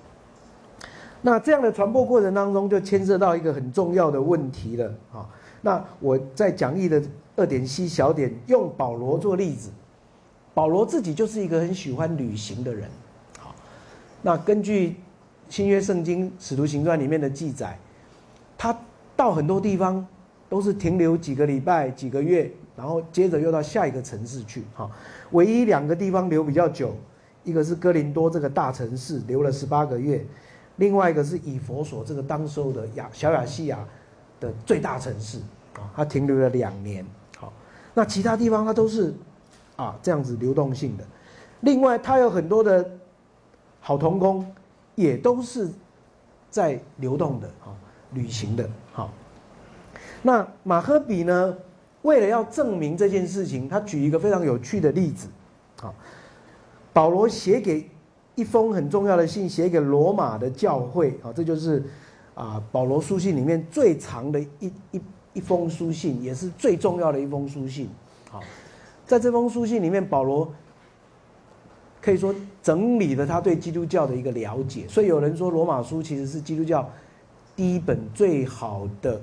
[1.23, 5.27] 那这样的传播过程当中，就牵涉到一个很重要的问题了啊。
[5.63, 7.03] 那我在讲义的
[7.35, 9.71] 二点七小点用保罗做例子，
[10.53, 12.89] 保罗自己就是一个很喜欢旅行的人。
[13.39, 13.55] 好，
[14.23, 14.97] 那根据
[15.49, 17.79] 新约圣经使徒行传里面的记载，
[18.59, 18.79] 他
[19.17, 20.07] 到很多地方
[20.49, 24.65] 都是停留几个礼拜、几个月，然后接着又到下一个城市去。
[24.75, 24.91] 哈，
[25.33, 26.95] 唯一两个地方留比较久，
[27.45, 30.25] 一个是哥林多这个大城市，留了十八个月。
[30.77, 33.79] 另外一个是以佛所这个当时候的亚小亚细亚
[34.39, 35.39] 的最大城市
[35.75, 37.05] 啊，它停留了两年。
[37.39, 37.53] 好，
[37.95, 39.15] 那其他地方它都是
[39.77, 41.05] 啊这样子流动性的。
[41.61, 42.89] 另外，它有很多的
[43.81, 44.47] 好童工，
[44.95, 45.71] 也都是
[46.51, 47.73] 在流动的啊，
[48.13, 48.69] 旅行的。
[48.93, 49.11] 好，
[50.27, 51.57] 那马赫比呢，
[52.03, 55.29] 为了要证明这件事情，他举一个非常有趣的例子。
[55.81, 55.95] 好，
[56.93, 57.89] 保罗写给。
[58.39, 61.83] 一封很重要的信写给罗马的教会啊，这就是
[62.35, 65.01] 啊保罗书信里面最长的一一
[65.33, 67.89] 一封书信，也是最重要的一封书信。
[68.31, 68.43] 好，
[69.07, 70.53] 在这封书信里面，保罗
[72.03, 76.87] 可以说整理了他对基督教的一个了解，所以有人说罗马书其实是基督教
[77.57, 79.19] 第一本最好的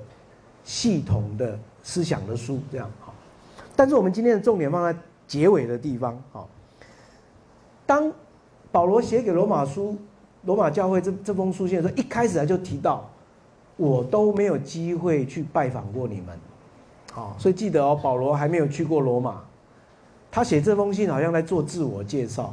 [0.64, 2.58] 系统的思想的书。
[2.72, 3.14] 这样好，
[3.76, 4.98] 但是我们今天的重点放在
[5.28, 6.20] 结尾的地方。
[6.32, 6.48] 好，
[7.86, 8.12] 当。
[8.72, 9.96] 保罗写给罗马书、
[10.42, 13.08] 罗马教会这这封书信的时候，一开始他就提到，
[13.76, 16.36] 我都没有机会去拜访过你们，
[17.12, 19.44] 好，所以记得哦，保罗还没有去过罗马，
[20.28, 22.52] 他写这封信好像在做自我介绍，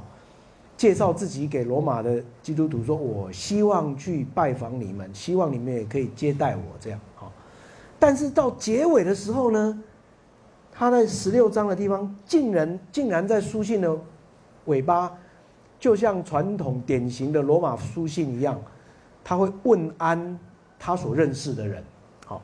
[0.77, 6.99] 介绍自己给罗马的基督徒，说我希望去拜访你们，希望你们也可以接待我这样，
[8.01, 9.83] 但是到结尾的时候呢，
[10.71, 13.95] 他在十六章的地方，竟然竟然在书信的
[14.65, 15.15] 尾巴。
[15.79, 18.59] 就像传统典型的罗马书信一样，
[19.23, 20.39] 他会问安
[20.77, 21.83] 他所认识的人。
[22.23, 22.39] 好，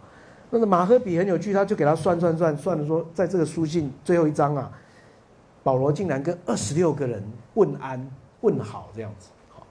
[0.50, 4.72] 那个马赫比很有趣，他就给他算算算算了，说在这个书信最后一章啊，
[5.62, 8.10] 保罗竟然跟二十六个人问安
[8.42, 9.30] 问好这样子。
[9.54, 9.64] 好，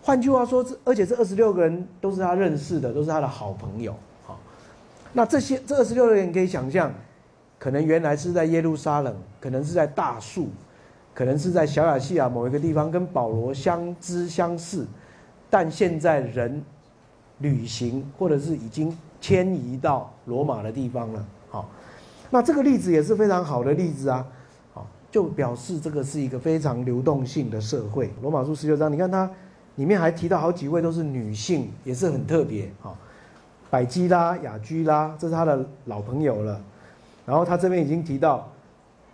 [0.00, 3.94] 换句话说，这而且这二十六个人都是他认识的，都是他的好朋友。
[5.14, 6.92] 那这些这二十六个人可以想象，
[7.58, 10.48] 可能原来是在耶路撒冷，可能是在大树。
[11.16, 14.84] 可能是在小亚细亚某一个地方跟保罗相知相识，
[15.48, 16.60] 但现在人
[17.38, 21.24] 旅行或者是已经迁移到罗马的地方了。
[21.48, 21.70] 好，
[22.30, 24.26] 那这个例子也是非常好的例子啊。
[24.72, 28.10] 好，就表示这个是一个非常流动性的社会。
[28.20, 29.30] 罗马书十六章，你看它
[29.76, 32.68] 里面还提到好几位都是女性，也是很特别。
[32.80, 32.98] 好，
[33.74, 36.60] 百基拉、雅居拉，这是他的老朋友了。
[37.26, 38.48] 然后他这边已经提到。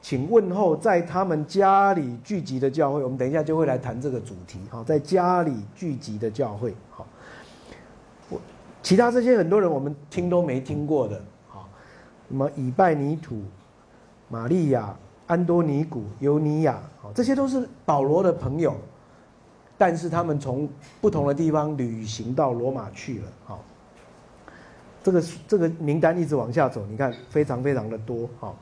[0.02, 4.58] 请问候在他们家里聚集的教会，我们等一下就会来谈这个主题。
[4.70, 7.06] 好，在家里聚集的教会，好，
[8.30, 8.40] 我
[8.82, 11.68] 其他这些很多人我们听都没听过的，好，
[12.28, 13.42] 什么以拜尼土、
[14.28, 14.96] 玛利亚、
[15.26, 18.74] 安多尼古、尤尼亚，好，这些都是保罗的朋友，
[19.76, 20.66] 但是他们从
[21.02, 23.62] 不同的地方旅行到罗马去了，好，
[25.02, 28.56] 这个这个名单一直往下走，你看非常非常的多，好。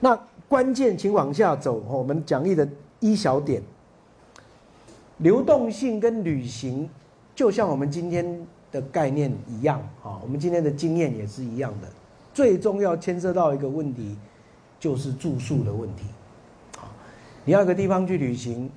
[0.00, 1.82] 那关键，请往下走。
[1.88, 3.62] 我们讲义的一小点，
[5.18, 6.90] 流动性跟旅行，
[7.36, 10.18] 就像我们今天的概念一样啊。
[10.20, 11.88] 我们今天的经验也是一样的。
[12.34, 14.16] 最重要牵涉到一个问题，
[14.80, 16.02] 就是住宿的问题。
[16.78, 16.90] 啊，
[17.44, 18.68] 你要一个地方去旅行，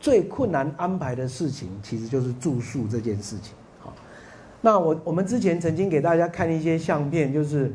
[0.00, 3.54] 最困难安排的事情，其实就是住宿这件事情。
[4.60, 7.72] 那我我们之前曾经给大家看一些相片，就是。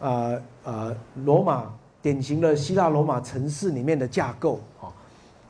[0.00, 0.32] 啊
[0.64, 0.92] 啊，
[1.24, 4.90] 罗马典型的希腊罗马城市里面的架构啊，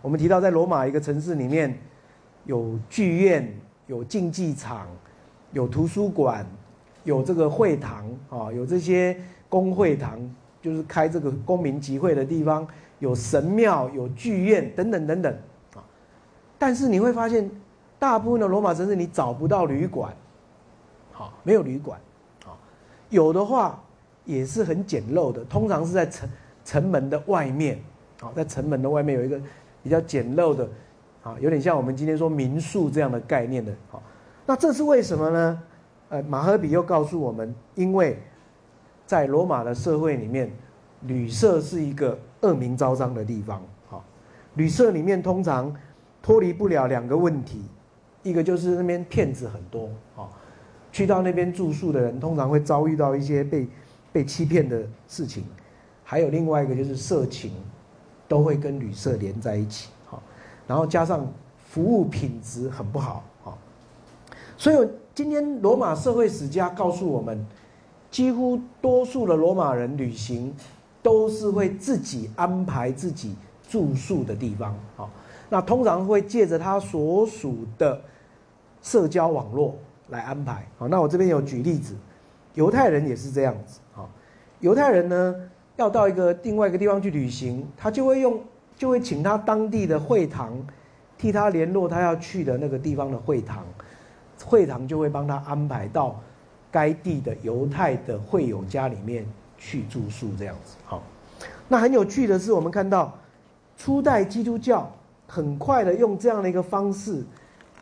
[0.02, 1.74] 我们提到在罗马一个城市里面，
[2.44, 3.50] 有剧院、
[3.86, 4.86] 有竞技场、
[5.52, 6.44] 有图书馆、
[7.04, 9.16] 有这个会堂啊，有这些
[9.48, 10.20] 公会堂，
[10.60, 15.32] 就是开这个公民集会的地方，有神庙、有剧院等等等等
[15.74, 15.80] 啊。
[16.58, 17.50] 但是你会发现，
[17.98, 20.12] 大部分的罗马城市你找不到旅馆，
[21.12, 22.00] 好，没有旅馆，
[22.44, 22.58] 好，
[23.10, 23.80] 有的话。
[24.24, 26.30] 也是很简陋的，通常是在城
[26.64, 27.76] 城门的外面，
[28.20, 29.36] 啊，在城门的外面有一个
[29.82, 30.68] 比较简陋的，
[31.24, 34.00] 啊，有点像我们今天说民宿这样的概念的，好，
[34.46, 35.62] 那这是为什么呢？
[36.10, 38.16] 呃，马赫比又告诉我们，因为
[39.06, 40.48] 在罗马的社会里面，
[41.00, 44.04] 旅社是一个恶名昭彰的地方，好，
[44.54, 45.74] 旅社里面通常
[46.22, 47.60] 脱离不了两个问题，
[48.22, 50.30] 一个就是那边骗子很多，啊，
[50.92, 53.66] 去到那边住宿的人通常会遭遇到一些被
[54.12, 55.42] 被欺骗的事情，
[56.04, 57.50] 还有另外一个就是色情，
[58.28, 60.22] 都会跟旅社连在一起，好，
[60.66, 61.26] 然后加上
[61.66, 63.56] 服务品质很不好啊。
[64.58, 67.44] 所以今天罗马社会史家告诉我们，
[68.10, 70.54] 几乎多数的罗马人旅行
[71.02, 73.34] 都是会自己安排自己
[73.66, 75.08] 住宿的地方啊。
[75.48, 78.00] 那通常会借着他所属的
[78.82, 79.74] 社交网络
[80.12, 81.96] 来安排好，那我这边有举例子，
[82.54, 84.06] 犹太人也是这样子啊。
[84.60, 85.34] 犹太人呢，
[85.74, 88.40] 要到一个另外一个地方去旅行，他就会用，
[88.76, 90.52] 就会请他当地的会堂
[91.18, 93.64] 替他联络他要去的那个地方的会堂，
[94.44, 96.20] 会堂就会帮他安排到
[96.70, 99.26] 该地的犹太的会友家里面
[99.58, 100.76] 去住宿这样子。
[100.84, 101.02] 好，
[101.66, 103.12] 那很有趣的是，我们看到
[103.76, 104.88] 初代基督教。
[105.28, 107.24] 很快的用这样的一个方式，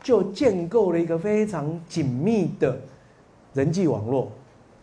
[0.02, 2.80] 就建构了一个非常紧密的
[3.52, 4.32] 人际网络，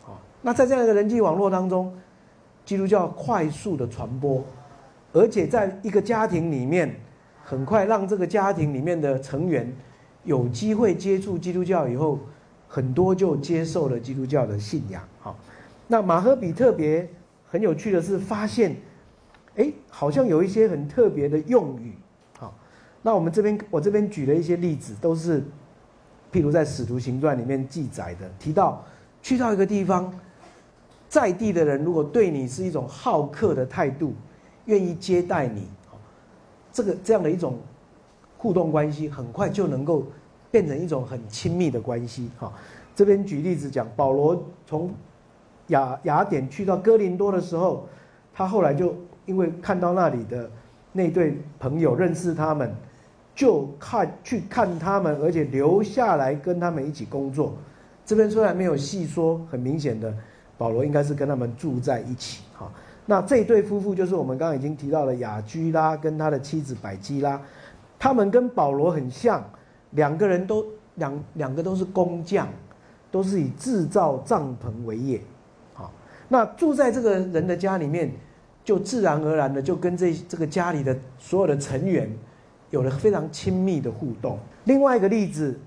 [0.05, 1.91] 啊，那在这样一个人际网络当中，
[2.63, 4.43] 基督教快速的传播，
[5.13, 6.95] 而且在一个家庭里面，
[7.43, 9.73] 很快让这个家庭里面的成员
[10.23, 12.19] 有机会接触基督教以后，
[12.67, 15.35] 很多就接受了基督教的信仰，好，
[15.87, 17.09] 那马赫比特别
[17.47, 18.75] 很有趣的是发现，
[19.55, 21.93] 哎，好像有一些很特别的用语。
[23.07, 25.41] 那我们这边，我这边举了一些例子，都是，
[26.29, 28.83] 譬如在《使徒行传》里面记载的，提到
[29.21, 30.13] 去到一个地方，
[31.07, 34.13] 在地的人如果对你是一种好客的态度，
[34.65, 35.69] 愿意接待你，
[36.69, 37.57] 这个这样的一种
[38.37, 40.05] 互动关系，很快就能够
[40.51, 42.29] 变成一种很亲密的关系。
[42.37, 42.51] 哈，
[42.93, 44.93] 这边举例子讲，保罗从
[45.67, 47.87] 雅雅典去到哥林多的时候，
[48.33, 48.93] 他后来就
[49.25, 50.51] 因为看到那里的
[50.91, 52.75] 那对朋友，认识他们。
[53.37, 57.55] 就看去看他们，而且留下来跟他们一起工作。
[58.03, 60.11] 这边虽然没有细说，很明显的，
[60.57, 62.41] 保罗应该是跟他们住在一起。
[62.57, 62.67] 哈，
[63.05, 67.39] 那这对夫妇就是我们刚刚已经提到了雅居拉跟他的妻子百基拉，
[67.99, 69.47] 他们跟保罗很像，
[69.91, 72.47] 两个人都两两个都是工匠，
[73.11, 75.21] 都是以制造帐篷为业。
[75.75, 75.93] 好，
[76.27, 78.11] 那住在这个人的家里面，
[78.63, 82.09] 就自然而然的就跟这这个家里的所有的成员。
[82.69, 84.37] 有了非常亲密的互动。
[84.65, 85.57] 另外一个例子，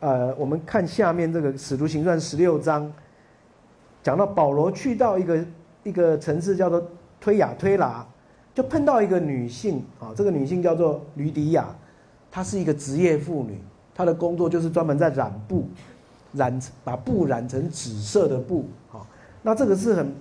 [0.00, 2.92] 呃，我们看下面这个《使徒行传》十六章，
[4.02, 5.44] 讲到保罗去到一个
[5.84, 6.82] 一个城市叫做
[7.20, 8.04] 推雅推拿，
[8.52, 11.68] 就碰到一个女性啊，这个女性叫做吕迪亚，
[12.30, 13.58] 她是一个职业妇女，
[13.94, 15.68] 她的工作就是专门在染布，
[16.32, 19.06] 染把布染成紫色的布啊。
[19.42, 20.14] 那这个是很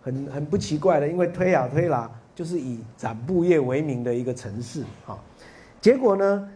[0.00, 5.18] 很很不奇怪的，因为推雅推拿就是以染布业为名的一个城市啊。
[5.84, 6.48] 结果呢？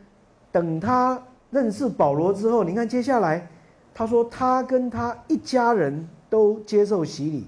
[0.50, 3.46] 等他认识保罗之后，你看接下来，
[3.92, 7.46] 他说他跟他一家人都接受洗礼，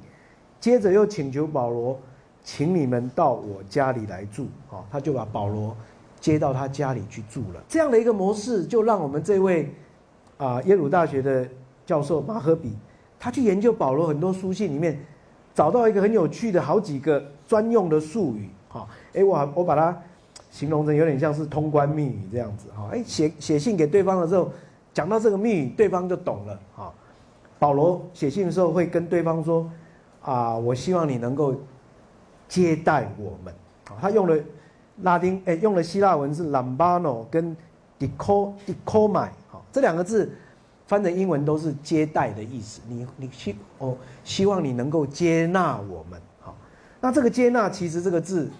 [0.61, 1.99] 接着又请求保罗，
[2.45, 5.75] 请你们到我家里来住，啊，他就把保罗
[6.21, 7.62] 接到他家里去住了。
[7.66, 9.75] 这样的一个模式，就让我们这位
[10.37, 11.49] 啊耶鲁大学的
[11.87, 12.77] 教授马赫比，
[13.19, 15.03] 他去研究保罗很多书信里面，
[15.55, 19.99] 找到一个很有趣的好几个专用的术语，哈，哎，我我把它。
[20.50, 24.50] 形容成有点像是通关密语这样子哈，哎，写写信给对方的时候，
[24.92, 26.92] 讲到这个密语，对方就懂了哈。
[27.58, 29.70] 保罗写信的时候会跟对方说
[30.22, 31.54] ：“啊，我希望你能够
[32.48, 33.54] 接待我们。”
[33.88, 34.36] 啊，他用了
[35.02, 37.56] 拉丁，哎，用了希腊文是 lambano 跟
[37.98, 40.32] “deco dicomai，好，这两个字
[40.88, 42.80] 翻成英文都是接待的意思。
[42.88, 46.20] 你你希哦，希望你能够接纳我们。
[46.40, 46.56] 好，
[47.00, 48.50] 那这个接纳其实这个字，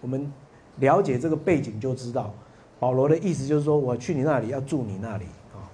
[0.00, 0.32] 我们。
[0.78, 2.34] 了解这个背景就知道，
[2.78, 5.64] 保罗的意思就是说，我去你那里要住你那里啊，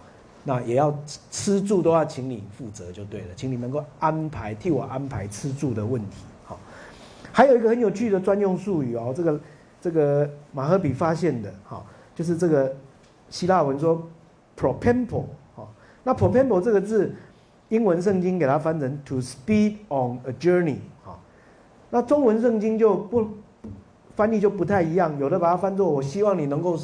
[0.45, 0.97] 那也要
[1.31, 6.19] 吃住都要请你负责就对了，请你能够安排替我安排吃住的问题。
[6.45, 6.59] 好，
[7.33, 9.41] 还有一个很有趣的专用术语哦，这个
[9.81, 11.85] 这个马赫比发现的，哈，
[12.15, 12.73] 就是这个
[13.29, 14.09] 希腊文说
[14.57, 15.25] propempo，
[15.57, 15.67] 哈，
[16.05, 17.13] 那 propempo 这个字，
[17.71, 21.19] 英文圣经给它翻成 to speed on a journey，哈，
[21.91, 23.27] 那中文圣经就不。
[24.15, 26.79] 翻译就不太一样，有的把它翻作“我希望你能够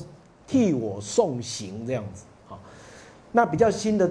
[0.47, 2.59] 替我送行”这样子，好，
[3.33, 4.11] 那比较新的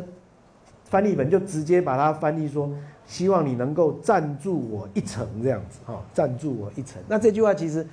[0.86, 2.70] 翻译本就直接把它翻译说
[3.08, 7.02] “希望你能够赞助我一程”这样子，哈，赞助我一程。
[7.08, 7.86] 那这句话其实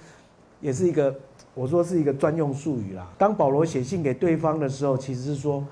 [0.60, 1.14] 也是一个，
[1.54, 3.10] 我说是一个专用术语啦。
[3.16, 5.66] 当保罗写信给对方的时候，其实是说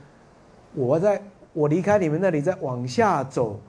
[0.75, 1.23] 我在
[1.53, 3.61] 我离开你们那里再往下走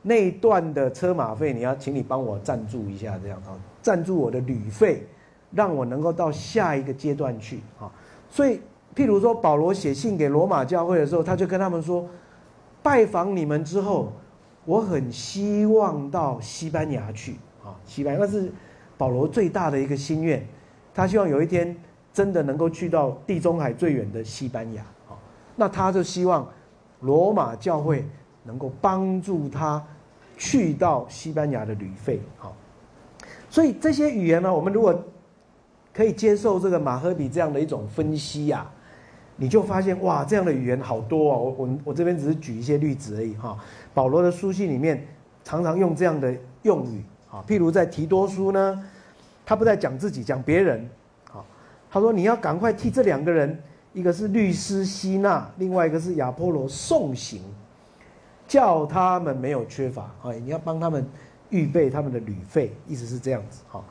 [0.00, 5.06] 那一段的车马费，你要请你帮我赞助一下，这样啊，赞助我的旅费。
[5.52, 7.90] 让我能够到下一个阶段去啊，
[8.28, 8.60] 所以
[8.94, 12.06] 譬如说保罗写信给罗马教会的时候，他就跟他们说，
[12.82, 14.12] 拜访你们之后，
[14.64, 18.50] 我很希望到西班牙去啊，西班牙那是
[18.98, 20.46] 保罗最大的一个心愿，
[20.94, 21.76] 他希望有一天
[22.12, 24.82] 真的能够去到地中海最远的西班牙。
[25.08, 25.12] 啊，
[25.54, 26.46] 那他就希望
[27.00, 28.04] 罗马教会
[28.42, 29.82] 能够帮助他
[30.38, 32.20] 去到西班牙的旅费。
[32.38, 32.56] 好，
[33.50, 34.98] 所以这些语言呢，我们如果
[35.96, 38.70] 可以接受这个马赫比这样的一种分析呀。
[39.38, 41.36] 你就发现哇，这样的语言好多啊！
[41.36, 43.58] 我我我这边只是举一些例子而已哈。
[43.92, 45.06] 保罗的书信里面
[45.44, 48.82] 常常用这样的用语啊，譬如在提多书呢，
[49.44, 50.88] 他不在讲自己，讲别人。
[51.30, 51.44] 好，
[51.90, 53.58] 他说你要赶快替这两个人，
[53.92, 57.42] 一个是律师希纳，另外一个是亚波罗送行，
[58.48, 60.32] 叫他们没有缺乏啊。
[60.32, 61.06] 你要帮他们
[61.50, 63.84] 预备他们的旅费，意思是这样子哈。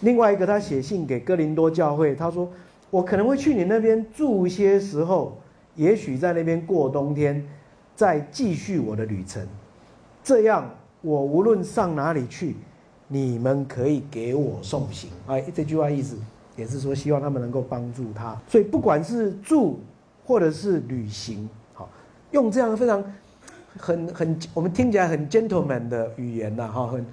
[0.00, 2.48] 另外一个他写信给哥林多教会，他说。
[2.92, 5.38] 我可能会去你那边住些时候，
[5.76, 7.40] 也许在那边过冬天，
[7.94, 9.46] 再继续我的旅程。
[10.24, 10.68] 这样，
[11.00, 12.56] 我无论上哪里去，
[13.06, 15.08] 你们可以给我送行。
[15.28, 16.16] 哎，这句话意思
[16.56, 18.36] 也是说，希望他们能够帮助他。
[18.48, 19.78] 所以，不管是住
[20.26, 21.88] 或者是旅行，好，
[22.32, 23.04] 用这样非常
[23.76, 27.06] 很很我们听起来很 gentleman 的语言呐，哈，很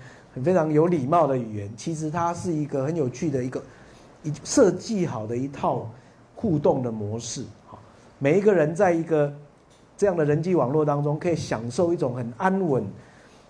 [0.44, 3.62] 非常有礼貌的语言，其实它是一个很有趣的一个。
[4.44, 5.90] 设计好的一套
[6.36, 7.80] 互动的模式，好，
[8.20, 9.32] 每一个人在一个
[9.96, 12.84] 这样的人际网络当中，可以享受一种很安稳、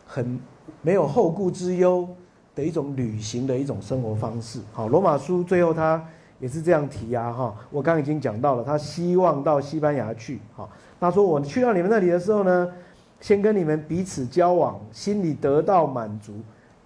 [0.06, 0.40] 很
[0.84, 2.08] 没有后顾之忧
[2.54, 4.60] 的一种旅行的一种生活方式。
[4.72, 6.04] 好，罗马书最后他
[6.40, 10.70] 也是这样提啊，哈，我刚刚已经讲到了，他希望到西班牙去，好，
[11.00, 12.72] 他说我去到你们那里的时候呢，
[13.20, 16.34] 先跟你们彼此交往，心里得到满足，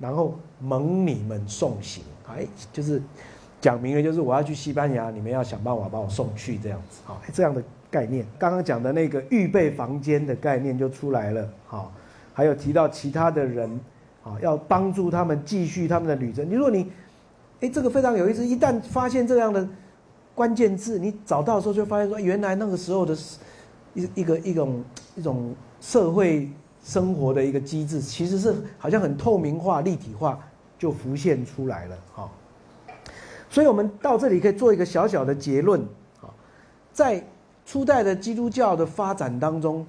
[0.02, 3.02] 然后蒙你们送行，哎，就是。
[3.62, 8.26] 讲明了就是我要去西班牙，你们要想办法把我送去这样子，好，这样的概念。
[8.39, 11.93] 刚刚讲的那个预备房间的概念就出来了，好，
[12.34, 13.70] 还有提到其他的人，
[14.24, 16.43] 啊，要帮助他们继续他们的旅程。
[16.49, 16.91] 你如果你，
[17.60, 19.70] 哎，这个非常有意思，一旦发现这样的
[20.34, 23.16] 关键字，你找到的时候就发现说，原来那个时候的，
[23.93, 24.84] 一一个一种
[25.16, 26.49] 一种社会
[26.84, 30.39] 生活的一个机制，其实是好像很透明化、立体化，
[30.79, 32.29] 就浮现出来了，哈。
[33.49, 35.82] 所以，我们到这里可以做一个小小的结论
[36.21, 36.32] 啊，
[36.93, 37.21] 在
[37.65, 39.86] 初代的基督教的发展当中，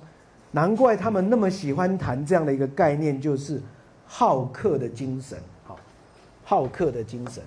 [0.51, 3.63] 难怪他们那么喜欢谈这样的一个概念，就是
[4.05, 5.39] 好客的精神。
[5.65, 5.79] 好，
[6.45, 7.43] 好客的精神。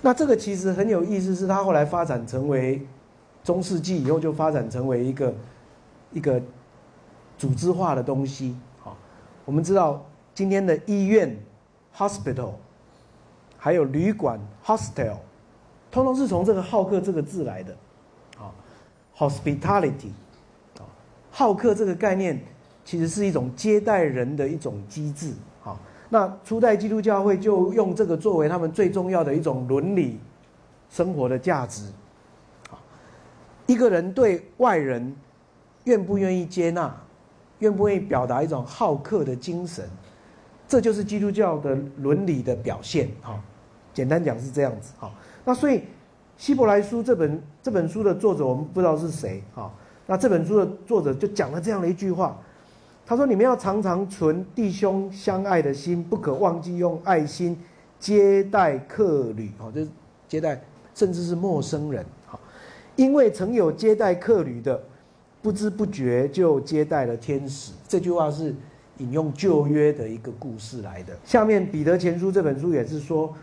[0.00, 2.84] 那这个其实很有意思，是他后来发展成为
[3.44, 5.34] 中世纪以后就发展成为一个
[6.12, 6.40] 一个
[7.38, 8.56] 组织化的东西。
[8.80, 8.96] 好，
[9.44, 11.36] 我们知道今天的医院。
[11.94, 12.52] hospital，
[13.58, 15.16] 还有旅馆 hostel，
[15.90, 17.76] 通通是从这个好客这个字来的，
[18.38, 18.48] 啊
[19.14, 20.08] ，hospitality，
[20.78, 20.88] 啊，
[21.30, 22.42] 好客这个概念
[22.82, 25.78] 其实是一种接待人的一种机制，啊，
[26.08, 30.18] 那初代基督教会就用这个作为他们最重要的一种伦理
[30.88, 31.92] 生活的价值，
[33.82, 35.14] 个人对外人
[35.84, 36.94] 愿不愿意接纳，
[37.58, 39.84] 愿不愿意表达一种好客的精神。
[40.68, 43.38] 这就是基督教的伦理的表现，哈，
[43.92, 45.12] 简单讲是这样子，哈。
[45.44, 45.78] 那所以
[46.38, 49.70] 《希伯来书》这本这本书的作者，我们不知道是谁，哈。
[50.06, 52.38] 那这本书的作者就讲了这样的一句话，
[53.04, 57.58] 他说：“你们要常常存弟兄相爱的心，不可忘记用爱心
[57.98, 59.88] 接待客旅，哦，就是
[60.26, 60.58] 接待
[60.94, 62.04] 甚至是陌生人，
[62.96, 64.82] 因为曾有接待客旅的，
[65.40, 68.54] 不知不觉就接待了天使。”这句话是。
[68.98, 71.16] 引用旧约的一个故事来的。
[71.24, 73.34] 下面彼得前书这本书也是说，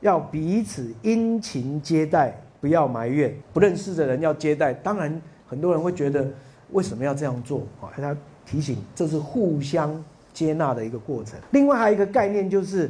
[0.00, 3.34] 要彼此殷勤接待，不要埋怨。
[3.52, 6.26] 不认识的人要接待，当然很多人会觉得
[6.70, 7.92] 为什么要这样做啊？
[7.94, 11.38] 他提醒这是互相接纳的一个过程。
[11.50, 12.88] 另外还有一个概念就是，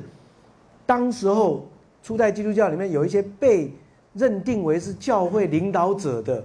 [0.86, 1.66] 当时候
[2.04, 3.72] 初代基督教里面有一些被
[4.14, 6.44] 认定为是教会领导者的，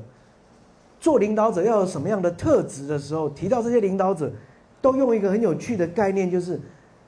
[1.00, 4.32] 做领导者要有什么样的特质的时候，提到这些领导者。
[4.80, 6.62] 都用一个很有趣的概念，就是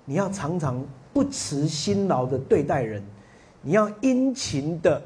[0.04, 0.84] 你要常常
[1.14, 3.02] 不辞辛劳的对待人，
[3.62, 5.00] 你要殷勤的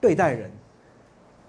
[0.00, 0.50] 对待人。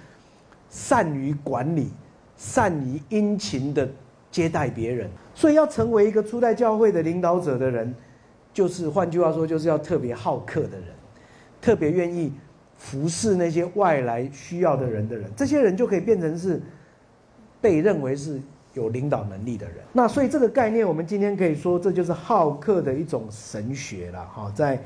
[0.72, 1.92] 善于管理、
[2.40, 3.88] 善于殷勤的
[4.32, 5.08] 接待别人。
[5.36, 7.94] 所以，要成为一个初代教会的领导者的人。
[8.52, 10.88] 就是换句话说，就是要特别好客的人，
[11.62, 12.34] 特别愿意
[12.80, 16.60] 服侍那些外来需要的人的人，这些人就可以变成是
[17.62, 18.42] 被认为是
[18.74, 19.76] 有领导能力的人。
[19.94, 24.26] 那所以这个概念，我们今天可以说，这就是好客的一种神学了。
[24.26, 24.82] 哈，在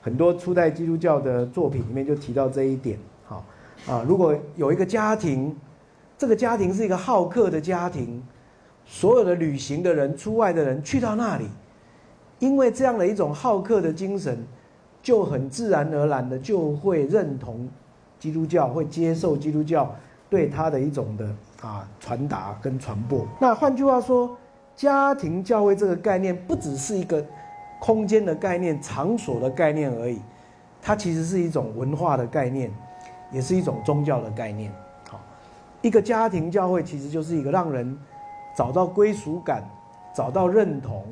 [0.00, 2.96] 很多初代基督教的作品里面就提到这一点。
[3.26, 3.44] 好，
[3.88, 5.54] 啊，如果有一个家庭，
[6.18, 8.20] 这个家庭是一个好客的家庭，
[8.84, 11.46] 所有的旅行的人、出外的人去到那里，
[12.40, 14.44] 因为这样的一种好客的精神，
[15.00, 17.68] 就很自然而然的就会认同
[18.18, 19.94] 基督教，会接受基督教
[20.28, 21.24] 对他的一种的
[21.62, 23.24] 啊传达跟传播。
[23.40, 24.36] 那换句话说，
[24.74, 27.24] 家庭教会这个概念不只是一个
[27.78, 30.20] 空间的概念、场所的概念而已，
[30.82, 32.72] 它其实是一种文化的概念。
[33.30, 34.72] 也是一种宗教的概念，
[35.80, 37.96] 一个家庭教会其实就是一个让人
[38.56, 39.62] 找到归属感、
[40.14, 41.04] 找到认同，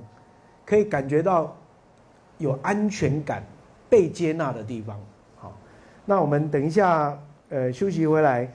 [0.65, 1.55] 可以感觉到
[2.39, 3.43] 有安全感、
[3.89, 4.99] 被接纳的地方。
[5.37, 5.53] 好，
[6.05, 7.17] 那我们等一下，
[7.49, 8.51] 呃，休息回来，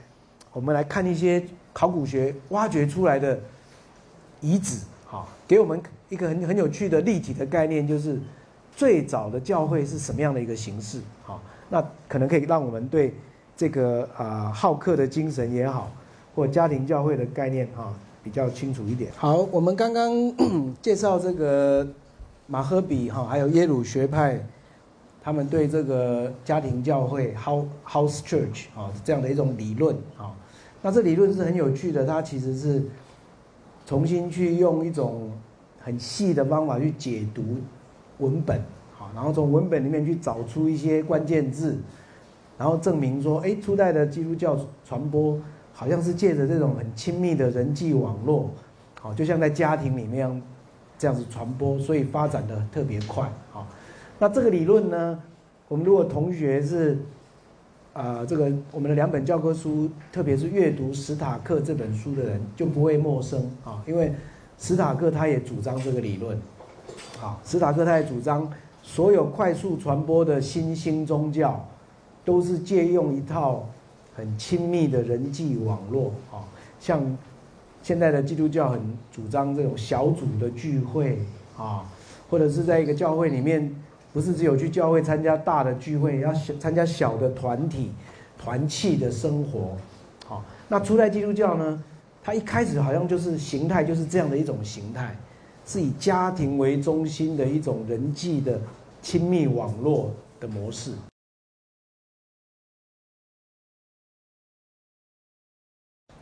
[0.51, 1.41] 我们来看一些
[1.71, 3.39] 考古学挖掘出来的
[4.41, 8.19] 遗址，好，给我们一个很很有趣的立体的概念，就是
[8.75, 13.13] 最早的教会是什么样的一个形式，好，那可能可以让我们对。
[13.53, 15.91] 这个啊，好客的精神也好，
[16.35, 19.11] 或家庭教会的概念哈，比较清楚一点。
[19.17, 20.11] 好，我们刚刚
[20.81, 21.85] 介绍这个
[22.47, 24.39] 马赫比哈，还有耶鲁学派，
[25.23, 30.31] 他们对这个家庭教会 （house house church） 啊这样的一种理论啊，
[30.81, 32.81] 那这理论是很有趣的，它其实是
[33.85, 35.31] 重新去用一种
[35.79, 37.43] 很细的方法去解读
[38.19, 38.61] 文本，
[38.97, 41.77] 好，然后从文本里面去找出一些关键字。
[42.57, 44.55] 然后证明说，哎，初代的基督教
[44.85, 45.35] 传播
[45.73, 48.49] 好像是借着这种很亲密的人际网络，
[48.99, 50.41] 好，就像在家庭里面
[50.97, 53.67] 这样子传播，所以发展的特别快，好。
[54.19, 55.19] 那这个理论呢，
[55.67, 56.99] 我们如果同学是，
[57.93, 64.13] 啊，这个我们的两本教科书，特别是阅读史塔克这本书的人就不会陌生啊，因为
[64.57, 66.37] 史塔克他也主张这个理论，
[67.21, 68.51] 啊，史塔克他也主张
[68.83, 71.65] 所有快速传播的新兴宗教。
[72.23, 73.67] 都是借用一套
[74.21, 76.45] 很亲密的人际网络啊，
[76.79, 77.01] 像
[77.81, 78.79] 现在的基督教很
[79.11, 81.17] 主张这种小组的聚会
[81.57, 81.83] 啊，
[82.29, 83.75] 或者是在一个教会里面，
[84.13, 87.89] 不是只有去教会参加大的聚会，要参加小的团体
[88.37, 89.75] 团契的生活。
[90.27, 91.83] 好，那初代基督教呢，
[92.23, 95.15] 它一开始好像就是形态就是这样的一种形态，
[95.65, 98.61] 是以家庭为中心的一种人际的
[99.01, 100.91] 亲密网络的模式。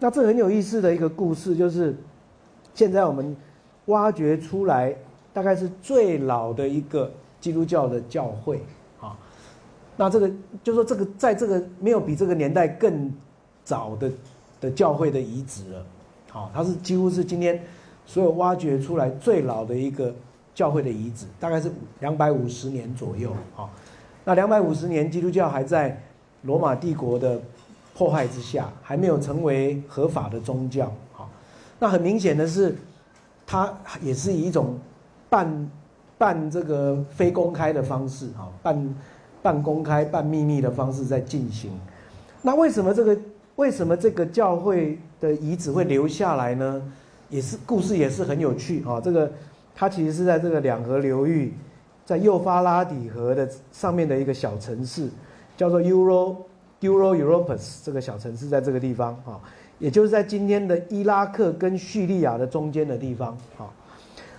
[0.01, 1.93] 那这很有意思的一个故事，就是
[2.73, 3.35] 现在我们
[3.87, 4.95] 挖掘出来，
[5.33, 8.61] 大概是最老的一个基督教的教会
[9.01, 9.17] 啊。
[9.97, 10.31] 那这个
[10.63, 13.13] 就说这个在这个没有比这个年代更
[13.65, 14.09] 早的
[14.61, 15.85] 的教会的遗址了，
[16.31, 17.61] 好，它是几乎是今天
[18.05, 20.15] 所有挖掘出来最老的一个
[20.55, 21.69] 教会的遗址，大概是
[21.99, 23.69] 两百五十年左右啊。
[24.23, 26.01] 那两百五十年，基督教还在
[26.43, 27.41] 罗马帝国的。
[27.99, 31.29] 迫害之下，还没有成为合法的宗教，好，
[31.79, 32.73] 那很明显的是，
[33.45, 34.79] 它也是以一种
[35.29, 35.69] 半
[36.17, 38.95] 半这个非公开的方式，哈，半
[39.41, 41.71] 半公开半秘密的方式在进行。
[42.41, 43.19] 那为什么这个
[43.57, 46.81] 为什么这个教会的遗址会留下来呢？
[47.27, 49.01] 也是故事也是很有趣啊。
[49.01, 49.29] 这个
[49.75, 51.53] 它其实是在这个两河流域，
[52.05, 55.09] 在幼发拉底河的上面的一个小城市，
[55.57, 56.37] 叫做 Euro。
[56.82, 59.39] Duro Europus 这个小城市在这个地方啊，
[59.80, 63.67] 也就是在今天的伊拉克跟叙利亚的中间的地方啊。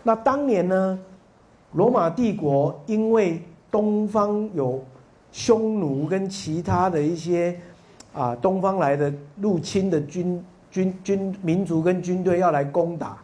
[0.02, 0.98] 那当年呢，
[1.72, 4.82] 罗马帝国因为东方有
[5.30, 7.54] 匈奴跟其他的一些
[8.14, 13.18] 啊东方来的入侵的军军军民族跟军队要来攻打，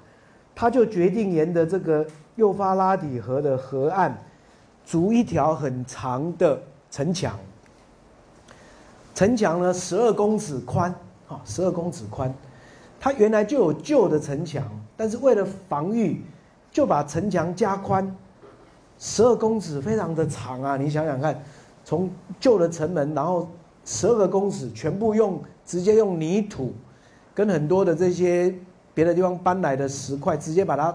[0.55, 4.17] 他就决定沿着这个幼发拉底河的河岸
[4.85, 6.61] 筑一条很长的
[6.91, 7.39] 城墙。
[9.17, 10.95] 城墙呢，十二公尺宽，
[11.27, 12.33] 啊，十二公尺宽。
[13.01, 14.63] 它原来就有旧的城墙，
[14.95, 16.23] 但是为了防御，
[16.71, 18.15] 就把城墙加宽，
[18.99, 20.77] 十二公尺非常的长啊！
[20.77, 21.43] 你想想看，
[21.83, 23.49] 从旧的城门，然后
[23.87, 26.75] 十二个公尺，全部用直接用泥土，
[27.35, 28.55] 跟很多的这些
[28.93, 30.95] 别的地方搬来的石块，直接把它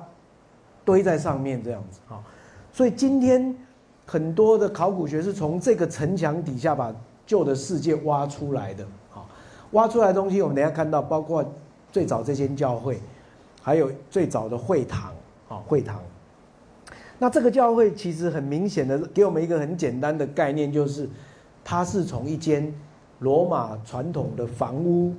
[0.86, 2.22] 堆在上面这样子啊。
[2.72, 3.55] 所以今天
[4.05, 6.93] 很多的考古学是从这个城墙底下把。
[7.32, 8.84] 旧的世界挖出来的，
[9.15, 9.23] 啊，
[9.71, 11.41] 挖出来的东西，我们等下看到，包括
[11.89, 12.99] 最早这间教会，
[13.61, 15.13] 还有最早的会堂，
[15.47, 16.01] 啊，会堂。
[17.17, 21.09] 那这个教会其实很明显的给我们一个很简单的概念，就是
[21.63, 22.73] 它是从一间
[23.19, 25.13] 罗马传统的房屋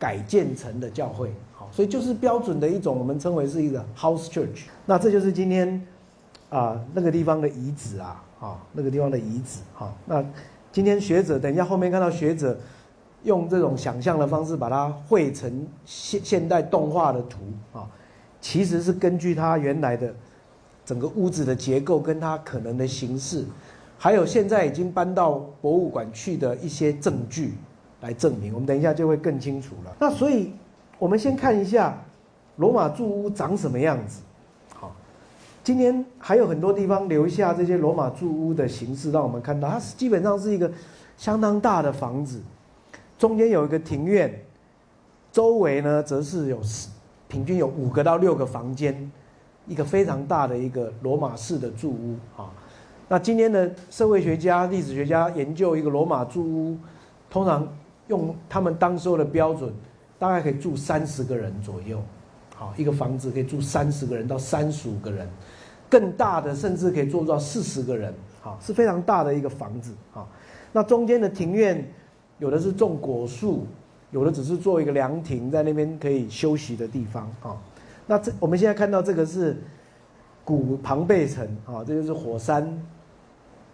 [0.00, 4.64] 改建成的教会，好，所以就是标准的一种我们称为是一个 house church。
[4.84, 5.80] 那这就是今天
[6.50, 10.24] 啊那个地方的遗址啊，啊那个地方的遗址，哈，那。
[10.72, 12.58] 今天学者，等一下后面看到学者
[13.24, 17.38] 用这种想象的方式把它绘成现现代动画的图
[17.74, 17.86] 啊，
[18.40, 20.12] 其实是根据它原来的
[20.84, 23.44] 整个屋子的结构跟它可能的形式，
[23.98, 27.52] 还有现在已经搬到博物馆去的一些证据
[28.00, 28.54] 来证明。
[28.54, 29.94] 我们等一下就会更清楚了。
[30.00, 30.54] 那所以，
[30.98, 32.02] 我们先看一下
[32.56, 34.22] 罗马住屋长什么样子。
[35.64, 40.70] 今天还有很多地方留下这些罗马住屋的形式，让我们看到它是基本上是一个
[41.16, 42.40] 相当大的房子。
[43.16, 44.44] 中间有一个庭院，
[45.30, 46.58] 周围呢则是有
[47.28, 49.10] 平均有五个到六个房间，
[49.68, 52.50] 一个非常大的一个罗马式的住屋啊。
[53.08, 56.76] 那今天的社会学家、历史学家研究一个罗马住屋，
[57.30, 57.68] 通常
[58.08, 59.72] 用他们当时候的标准，
[60.18, 62.02] 大概可以住三十个人左右。
[62.62, 65.28] 好，一个房子可以住三十个人到三十五个人，
[65.90, 68.14] 更大的甚至可以做到四十个人。
[68.40, 70.26] 好，是非常大的一个房子啊。
[70.72, 71.84] 那中间的庭院。
[72.38, 73.64] 有的是种果树，
[74.10, 77.56] 有的只是做一个凉亭，在那边可以休息的地方啊。
[78.04, 79.56] 那这我们现在看到这个是
[80.44, 82.82] 古庞贝城啊，这就是火山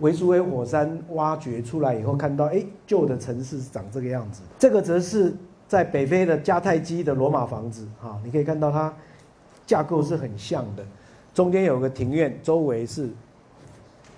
[0.00, 4.42] 维苏威火山挖掘出来以后看到，哎，旧的城市是长这个样子。
[4.58, 5.34] 这个则是
[5.68, 8.92] 在北非的迦太基的罗马房子哈，你可以看到它
[9.66, 10.84] 架构是很像的，
[11.32, 13.08] 中间有个庭院，周围是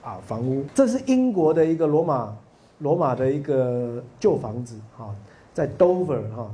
[0.03, 0.65] 啊房屋。
[0.75, 2.35] 这是英国的一个罗马。
[2.83, 5.15] 罗马的一个旧房子，哈，
[5.53, 6.51] 在 Dover 哈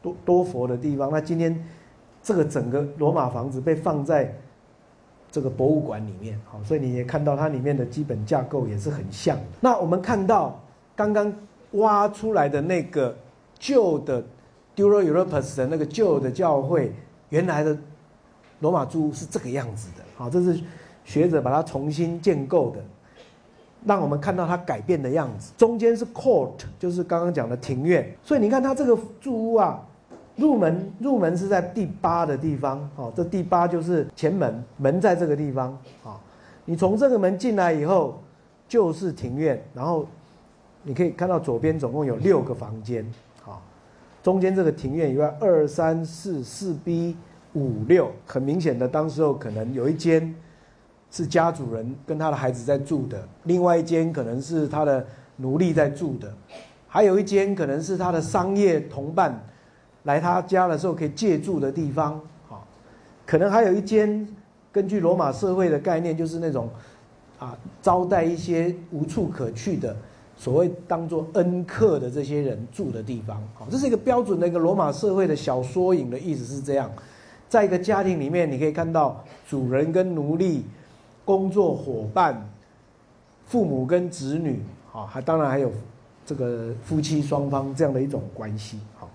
[0.00, 1.10] 多多佛的地方。
[1.10, 1.64] 那今天
[2.22, 4.32] 这个整个罗马房子被放在
[5.32, 9.42] 这个博物馆里面，好，所以你也看到它里面的基本架构也是很像的。
[9.60, 10.60] 那我们看到
[10.94, 11.34] 刚刚
[11.72, 13.12] 挖出来的那个
[13.58, 14.22] 旧的
[14.76, 16.92] Duro Europus 的那个旧的教会，
[17.30, 17.76] 原来的
[18.60, 20.60] 罗马柱是这个样子的，好，这是
[21.04, 22.80] 学者把它重新建构的。
[23.86, 25.52] 让我们看到它改变的样子。
[25.58, 28.10] 中间是 court，就是刚刚讲的庭院。
[28.22, 29.78] 所以你看它这个住屋啊，
[30.36, 32.88] 入门入门是在第八的地方。
[32.96, 35.70] 哦，这第八就是前门，门在这个地方。
[36.02, 36.18] 啊，
[36.64, 38.18] 你从这个门进来以后，
[38.66, 39.62] 就是庭院。
[39.74, 40.08] 然后
[40.82, 43.04] 你可以看到左边总共有六个房间。
[44.24, 47.16] 中间这个庭院以外，二三四四 B
[47.52, 50.34] 五六，很明显的，当时候可能有一间。
[51.10, 55.06] 是家主人跟他的孩子在住的，另外一间可能是他的
[55.36, 56.34] 奴隶在住的，
[56.88, 59.40] 还有一间可能是他的商业同伴
[60.02, 62.14] 来他家的时候可以借住的地方。
[62.50, 62.58] 啊，
[63.24, 64.26] 可能还有一间，
[64.72, 66.68] 根据罗马社会的概念，就是那种
[67.38, 69.94] 啊招待一些无处可去的，
[70.36, 73.42] 所谓当做恩客的这些人住的地方。
[73.54, 76.90] 好，这是一个标准的一个罗马社会的小缩影的意思是这样，
[77.48, 80.64] 在一个家庭里面，你可以看到主人跟奴隶。
[81.26, 82.46] 工作伙伴、
[83.46, 84.60] 父母跟子女，
[84.92, 85.72] 好，还当然还有
[86.26, 89.08] 这个夫妻双方这样的一种关系，好。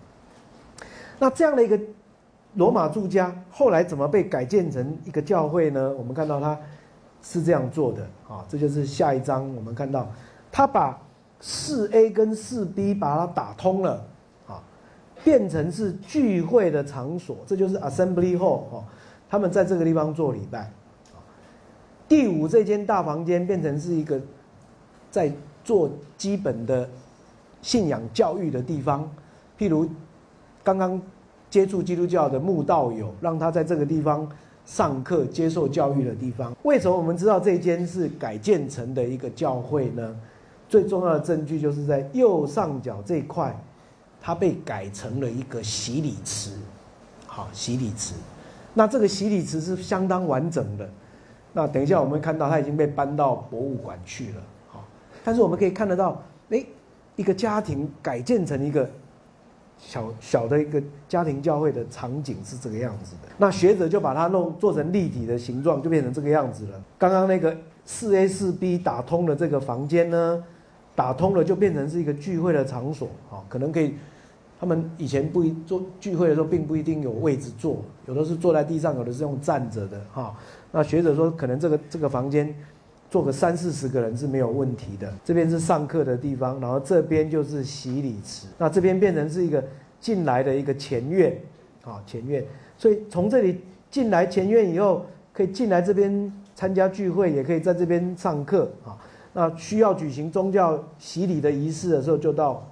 [1.20, 1.80] 那这样的一个
[2.56, 5.94] 罗马住家，后来怎么被改建成一个教会呢？
[6.00, 6.58] 我们看到他
[7.22, 10.12] 是这样做的，啊，这就是下一章我们看到
[10.52, 11.00] 他把
[11.40, 14.06] 四 A 跟四 B 把它打通了，
[14.48, 14.62] 啊，
[15.24, 18.84] 变成是聚会的场所，这就是 Assembly Hall，哦，
[19.30, 20.72] 他们在这个地方做礼拜。
[22.08, 24.20] 第五这间大房间变成是一个
[25.12, 25.32] 在
[25.64, 26.90] 做基本的
[27.62, 29.10] 信仰教育的地方，
[29.58, 29.88] 譬如
[30.64, 31.02] 刚刚
[31.50, 34.28] 接触基督教的慕道友，让他在这个地方
[34.66, 36.56] 上课接受教育的地方。
[36.64, 40.16] 为什么我们知道这间是改建成的一个教会呢？
[40.70, 43.54] 最重要的证据就是在右上角这一块，
[44.22, 46.52] 它被改成了一个洗礼池。
[47.26, 48.14] 好，洗礼池，
[48.74, 50.90] 那这个洗礼池是相当完整的。
[51.54, 54.84] 那等一下，我们看到它已经被搬到博物馆去了，好，
[55.24, 56.64] 但是我们可以看得到，哎，
[57.16, 58.88] 一个家庭改建成一个
[59.80, 63.30] 小小的一个家庭教会的场景是这个样子的。
[63.38, 66.84] 那学者就把它弄做成立体的形状，就变成这个样子了。
[66.98, 67.56] 刚刚那个
[67.86, 70.44] 四 A 四 B 打通的这个房间呢，
[71.00, 73.94] 打通了就变成是一个聚会的场所，好，可能可以。
[74.60, 80.36] 他们以前不一做聚会的时候，并不一定有位置坐，有的是坐在地上，有的是用站着的，哈。
[80.74, 82.54] 那学者说，可能这个这个房间
[83.10, 85.10] 坐个三四十个人是没有问题的。
[85.24, 88.48] 这边是上课的地方，然后这边就是洗礼池。
[88.58, 89.64] 那这边变成是一个
[90.02, 91.34] 进来的一个前院，
[91.86, 92.44] 啊，前院。
[92.78, 98.98] 所以从这里进来前院以后，可以进来这边参加聚会，也可以在这边上课，啊。
[99.34, 102.68] 那需要举行宗教洗礼的仪式的时候，就到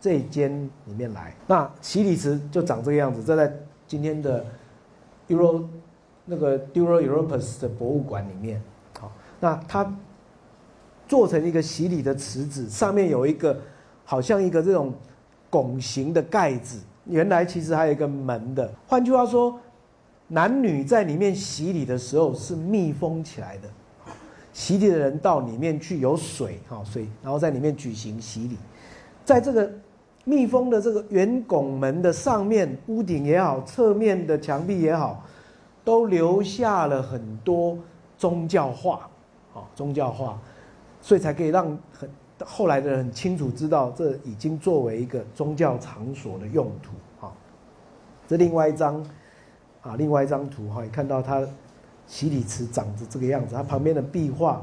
[0.00, 0.50] 这间
[0.86, 1.34] 里面来。
[1.46, 3.52] 那洗礼池就长这个样子，这在
[3.86, 4.44] 今天的
[5.28, 5.64] Euro。
[6.30, 8.62] 那个 Duro Europus 的博物馆里面，
[9.00, 9.90] 好，那它
[11.06, 13.58] 做成一个洗礼的池子，上面有一个
[14.04, 14.92] 好像一个这种
[15.48, 18.70] 拱形的盖子，原来其实还有一个门的。
[18.86, 19.58] 换句话说，
[20.26, 23.68] 男女在里面洗礼的时候是密封起来的，
[24.58, 28.56] 洗礼的人到里面去有水，哈水，然后在里面举行洗礼，
[29.24, 29.70] 在这个
[30.24, 35.24] 密封的这个圆拱门的上面，屋顶也好，侧面的墙壁也好，
[35.84, 37.78] 都留下了很多
[38.16, 39.08] 宗教画，
[39.54, 40.36] 啊宗教画，
[41.00, 42.10] 所以才可以让很。
[42.44, 47.30] 后来的人很清楚知道，这已经作为一个宗教场所的用途啊。
[48.26, 49.06] 这另外一张
[49.82, 51.46] 啊，另外一张图哈，你看到它
[52.08, 54.62] 洗礼池长着这个样子，它旁边的壁画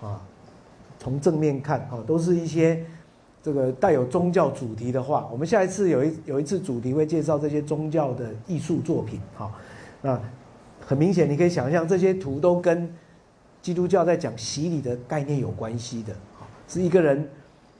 [0.00, 0.22] 啊，
[0.98, 2.84] 从正面看啊，都是一些
[3.42, 5.26] 这个带有宗教主题的画。
[5.32, 9.50] 我们下一次有一有一次主题会介绍这些宗教的艺术作品哈。
[10.02, 10.20] 那
[10.86, 12.92] 很明显，你可以想象这些图都跟
[13.62, 16.14] 基督教在讲洗礼的概念有关系的。
[16.68, 17.28] 是一个人，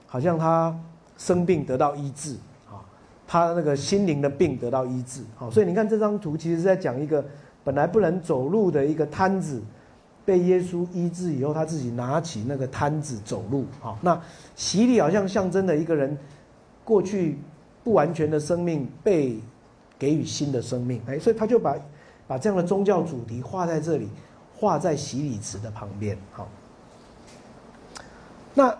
[0.07, 0.77] 好像他
[1.17, 2.35] 生病得到医治
[2.69, 2.81] 啊，
[3.27, 7.23] 他那个心灵的病得到医治啊，所以你看这张图，其实是在讲一个
[7.63, 9.61] 本来不能走路的一个瘫子，
[10.25, 13.97] 被耶稣医治以后，他自己拿起那个瘫子走路好。
[14.01, 14.19] 那
[14.55, 16.17] 洗礼好像象征了一个人
[16.83, 17.37] 过去
[17.83, 19.39] 不完全的生命被
[19.97, 21.75] 给予新的生命，哎，所以他就把
[22.27, 24.09] 把这样的宗教主题画在这里，
[24.57, 26.47] 画在洗礼池的旁边，好。
[28.53, 28.75] 那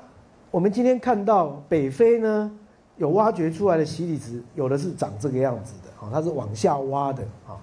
[0.52, 2.52] 我们今天看到北非呢，
[2.98, 7.58] 有挖掘出来的洗礼池，有的是长这个样子的，啊，它是往下挖的，啊，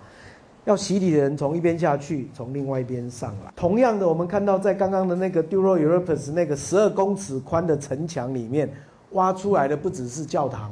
[0.65, 3.53] 要洗礼的人从一边下去，从另外一边上来。
[3.57, 8.71] 同样的，我们看到在刚刚的那个 Duro Europus 那个十二公尺宽的城墙里面，
[9.13, 10.71] 挖出来的不只是教堂，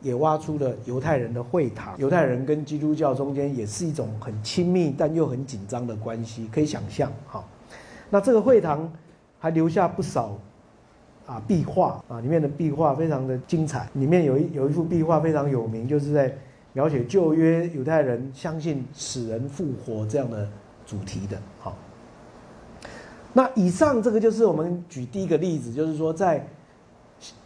[0.00, 1.94] 也挖出了犹太人的会堂。
[1.98, 7.44] 犹太人跟基督教中间也是一种很亲密但又很紧张的关系，可以想象，哈。
[8.08, 8.90] 那这个会堂
[9.38, 10.38] 还留下不少。
[11.26, 13.88] 啊，壁画啊，里面的壁画非常的精彩。
[13.94, 16.32] 里面有一有一幅壁画非常有名，就是在
[16.76, 20.46] 描写旧约犹太人相信死人复活这样的
[20.84, 21.38] 主题的。
[21.58, 21.74] 好，
[23.32, 26.46] 那以上这个就是我们举第一个例子，就是说在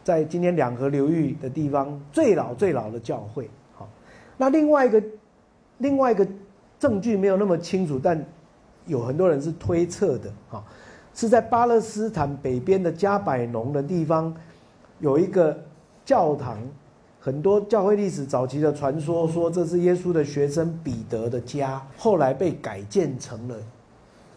[0.03, 3.49] 在今天两河流域的地方最老最老的教会。
[3.72, 3.89] 好，
[4.37, 5.01] 那另外一个
[5.78, 6.26] 另外一个
[6.81, 8.20] 证据没有那么清楚，但
[8.87, 10.28] 有很多人是推测的。
[10.49, 10.64] 好。
[11.12, 14.35] 是在巴勒斯坦北边的加百农的地方，
[15.01, 15.57] 有一个
[16.05, 16.57] 教堂，
[17.21, 23.55] 很多教会历史早期的传说说这是耶稣的学生彼得的家，后来被改建成了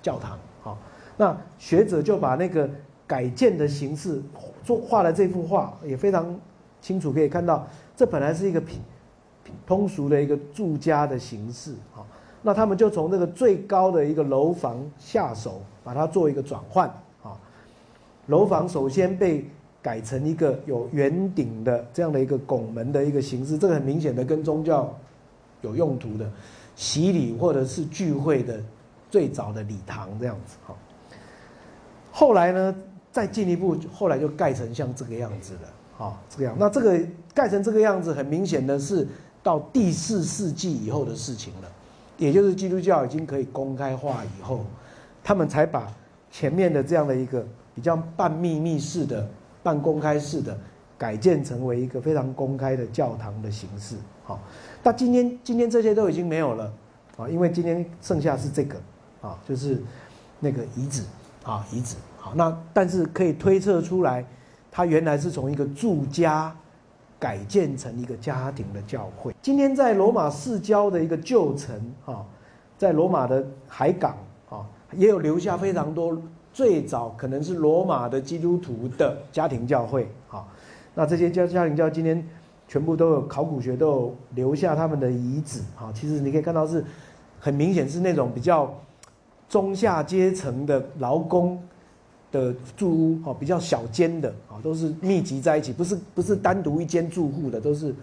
[0.02, 0.38] 教堂。
[0.62, 0.78] 好，
[1.16, 2.70] 那学者就把那个
[3.08, 4.22] 改建的形式
[4.66, 6.38] 做画了这幅画，也非常
[6.82, 7.66] 清楚可以看到，
[7.96, 8.82] 这本来是一个平
[9.66, 11.74] 通俗的一个住家的形式。
[11.94, 12.06] 好。
[12.46, 16.90] 那他们就从那个最高的一个楼房下手，把它做一个转换
[17.24, 17.40] 啊。
[18.28, 19.50] 楼房首先被
[19.84, 24.98] 改成一个有圆顶的这样的一个拱门的一个形式，这个很明显的跟宗教
[25.62, 26.28] 有用途的
[26.76, 28.60] 洗礼或者是聚会的
[29.12, 30.74] 最早的礼堂这样子哈。
[32.12, 32.76] 后来呢，
[33.12, 36.56] 再进一步，后来就盖成像这个样子了啊，这个样。
[36.58, 37.00] 那这个
[37.34, 39.06] 盖成这个样子，很明显的是
[39.44, 41.70] 到第四世纪以后的事情了。
[42.18, 44.64] 也就是基督教已经可以公开化以后，
[45.24, 45.92] 他们才把
[46.32, 49.28] 前面的这样的一个比较半秘密式的、
[49.64, 50.56] 半公开式的
[50.98, 53.96] 改建成为一个非常公开的教堂的形式。
[54.24, 54.40] 好，
[54.84, 56.72] 那今天今天这些都已经没有了
[57.18, 58.78] 啊，因为今天剩下是这个
[59.22, 59.82] 啊，就是
[60.40, 61.02] 那个遗址
[61.44, 61.96] 啊，遗址。
[62.18, 64.24] 好，那但是可以推测出来，
[64.70, 66.56] 它原来是从一个住家。
[67.20, 69.34] 改建成一个家庭的教会。
[69.42, 72.26] 今天在罗马市郊的一个旧城，哈，
[72.78, 74.18] 在罗马的海港，
[74.50, 76.22] 啊，也有留下非常多
[76.54, 80.48] 最早可能是罗马的基督徒的家庭教会，哈。
[80.94, 82.24] 那这些家家庭教今天
[82.68, 85.92] 全部都有考古学都有留下他们的遗址，哈。
[85.94, 86.86] 其实你可以看到是
[87.40, 88.74] 很明显是那种比较
[89.50, 91.62] 中下阶层的劳工。
[92.32, 97.94] 的住屋哦，比较小间的啊，都是密集在一起，不是不是单独一间住户的，都是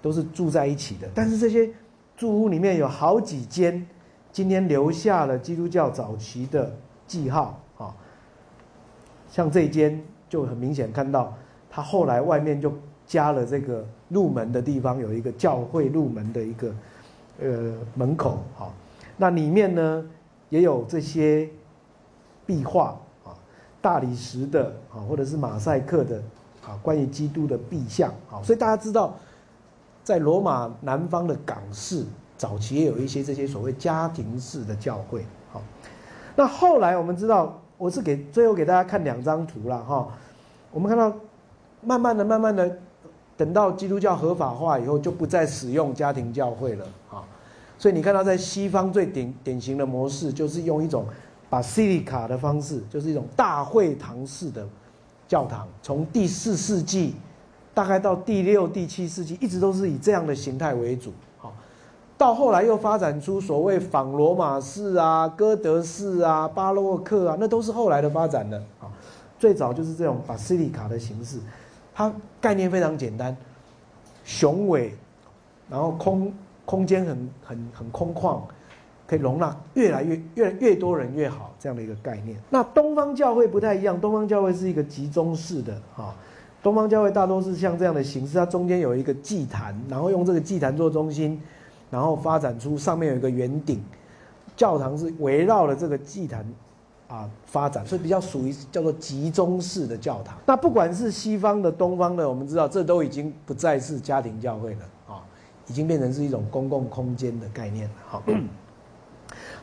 [0.00, 1.08] 都是住在一起的。
[1.12, 1.68] 但是这些
[2.16, 3.84] 住屋里面有好几间，
[4.30, 6.72] 今天留下了基督教早期的
[7.08, 7.60] 记号。
[9.34, 11.34] 像这间就很明显看到，
[11.68, 12.72] 它后来外面就
[13.04, 16.72] 加了这个入门的地方有一个教会入门的一个
[17.42, 18.72] 呃门口哈。
[19.16, 20.08] 那里面呢
[20.50, 21.48] 也有这些
[22.46, 23.34] 壁画啊。
[23.82, 26.22] 大理石的啊，或者是马赛克的
[26.64, 29.16] 啊，关于基督的壁像啊，所以大家知道，
[30.04, 32.06] 在罗马南方的港市
[32.38, 35.26] 早期也有一些这些所谓家庭式的教会。
[35.50, 35.60] 好，
[36.36, 40.08] 那后来我们知道，我是给最后给大家看两张图了哈。
[40.72, 41.14] 我们看到，
[41.82, 42.78] 慢慢的、慢慢的，
[43.36, 47.20] 等到基督教合法化以后，就不再使用家庭教会了啊。
[47.78, 51.04] 所以你看到在西方最典典型的模式，就是用一种
[51.50, 54.66] 把 Basilica 的方式，就是一种大会堂式的
[55.28, 57.14] 教堂，从第四世纪
[57.74, 61.12] 大概到第六、第七世纪，一直都是以这样的形态为主。
[62.16, 68.86] 到后来又发展出所谓仿罗马式啊、哥德式啊、巴洛克啊，那都是后来的发展的啊。
[69.36, 71.38] 最早就是这种巴西利卡的形式，
[71.92, 72.10] 它
[72.40, 73.36] 概念非常简单，
[74.24, 74.94] 雄伟，
[75.68, 76.32] 然后空
[76.64, 78.40] 空间很很很空旷，
[79.06, 82.38] 可以容纳越来越越越多人越好这样的一个概念。
[82.48, 86.14] 那东方教会不太一样，东方教会是一个集中式的啊，
[86.62, 91.38] 东方教会大多是像这样的形式，它中间有一个祭坛，然后用这个祭坛做中心。
[91.94, 93.80] 然后发展出上面有一个圆顶，
[94.56, 96.44] 教堂是围绕了这个祭坛
[97.06, 100.36] 啊发展，所以比较属于叫做集中式的教堂。
[100.44, 105.22] 那不管是西方的、东方的，我们知道这都已经不再是家庭教会了啊，
[105.68, 107.94] 已经变成是一种公共空间的概念了。
[108.08, 108.22] 好，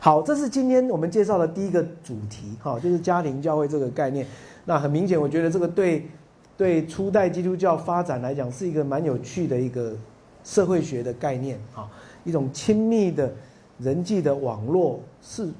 [0.00, 4.26] 好，这是今天我们介绍的第一个主题哈，就是家庭教会这个概念。
[4.64, 6.08] 那很明显，我觉得这个对
[6.56, 9.94] 对初代基督教发展来讲是一个蛮有趣的一个
[10.42, 11.90] 社会学的概念啊。
[12.24, 13.32] 一种亲密的
[13.78, 15.50] 人际的网络是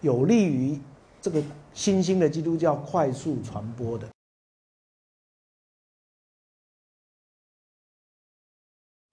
[0.00, 0.78] 有利于
[1.20, 1.42] 这个
[1.72, 4.08] 新兴的基督教快速传播的。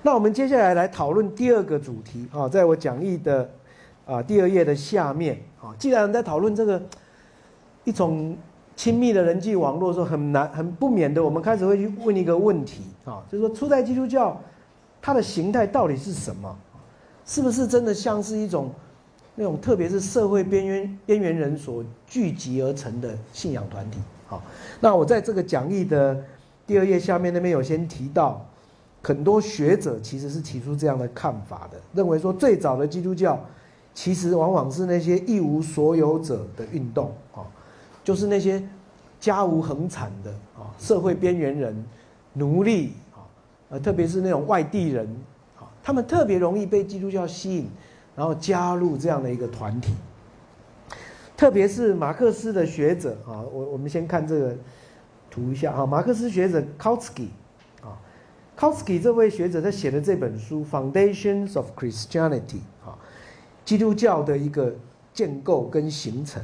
[0.03, 3.49] 那我们接下来来讨论第二个主题啊，在我讲义的
[4.05, 6.82] 啊第二页的下面啊，既然在讨论这个
[7.84, 8.38] 一种
[8.76, 14.39] 亲密的人际网络，说很难很不免的，我们开始会去问一个问题啊，就是说初代基督教
[15.01, 16.58] 它的形态到底是什么？
[17.28, 18.71] 是不是真的像是一种
[19.36, 23.99] 那种，特别是社会边缘边缘人所聚集而成的信仰团体？
[24.25, 24.41] 好，
[24.80, 26.17] 那我在这个讲义的
[26.65, 28.43] 第二页下面那边有先提到，
[29.03, 33.39] 很多学者其实是提出这样的看法的，认为说最早的基督教
[33.93, 37.43] 其实往往是那些一无所有者的运动啊，
[38.05, 38.65] 就是那些
[39.19, 41.86] 家无恒产的啊，社会边缘人、
[42.34, 43.19] 奴隶啊，
[43.69, 45.07] 呃，特别是那种外地人。
[45.88, 47.69] 他们特别容易被基督教吸引，
[48.13, 49.93] 然后加入这样的一个团体。
[51.38, 54.53] 特别是马克思的学者啊，我我们先看这个
[55.31, 57.29] 图一下啊，马克思学者 Kautsky
[57.81, 57.95] 啊
[58.59, 62.99] ，Kautsky 这位学者他写的这本书《Foundations of Christianity》啊，
[63.63, 64.75] 基督教的一个
[65.13, 66.43] 建构跟形成，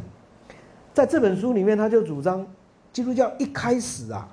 [0.94, 2.48] 在这本书里面他就主张，
[2.94, 4.26] 基督教一开始啊，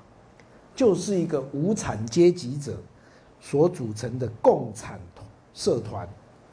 [0.73, 2.77] 就是一个无产阶级者。
[3.41, 4.99] 所组成的共产
[5.53, 6.07] 社团，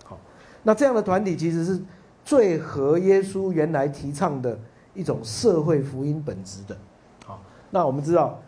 [0.05, 0.19] 好，
[0.65, 1.81] 那这样的团体其实是
[2.25, 4.59] 最合耶稣原来提倡的
[4.95, 6.77] 一种社会福音本质的，
[7.25, 8.41] 好，那我们知道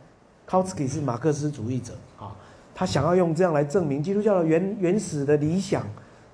[0.49, 1.93] ，Kautsky 是马克思主义者。
[2.19, 2.35] 啊，
[2.75, 5.87] 他想要用这样来证明基督教的原原始的理想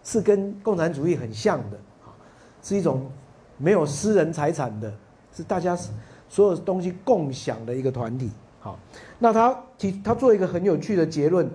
[0.02, 1.76] 是跟共产主义很像的。
[2.06, 2.08] 啊，
[2.62, 3.10] 是一种
[3.58, 4.90] 没有私人财产的，
[5.34, 5.76] 是大家
[6.28, 8.30] 所有东西共享的一个团体，
[8.60, 8.78] 好，
[9.18, 11.50] 那他提他做一个很有趣的结论。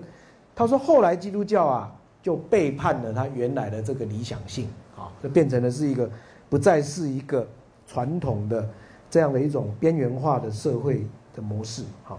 [0.54, 1.90] 他说：“后来基督教啊，
[2.22, 6.08] 就背叛了他原来的这个理想性啊，就变成了是一个
[6.50, 7.46] 不再是一个
[7.86, 8.68] 传统的
[9.10, 11.82] 这样的一种边缘化的社会的模式。
[12.04, 12.18] 好，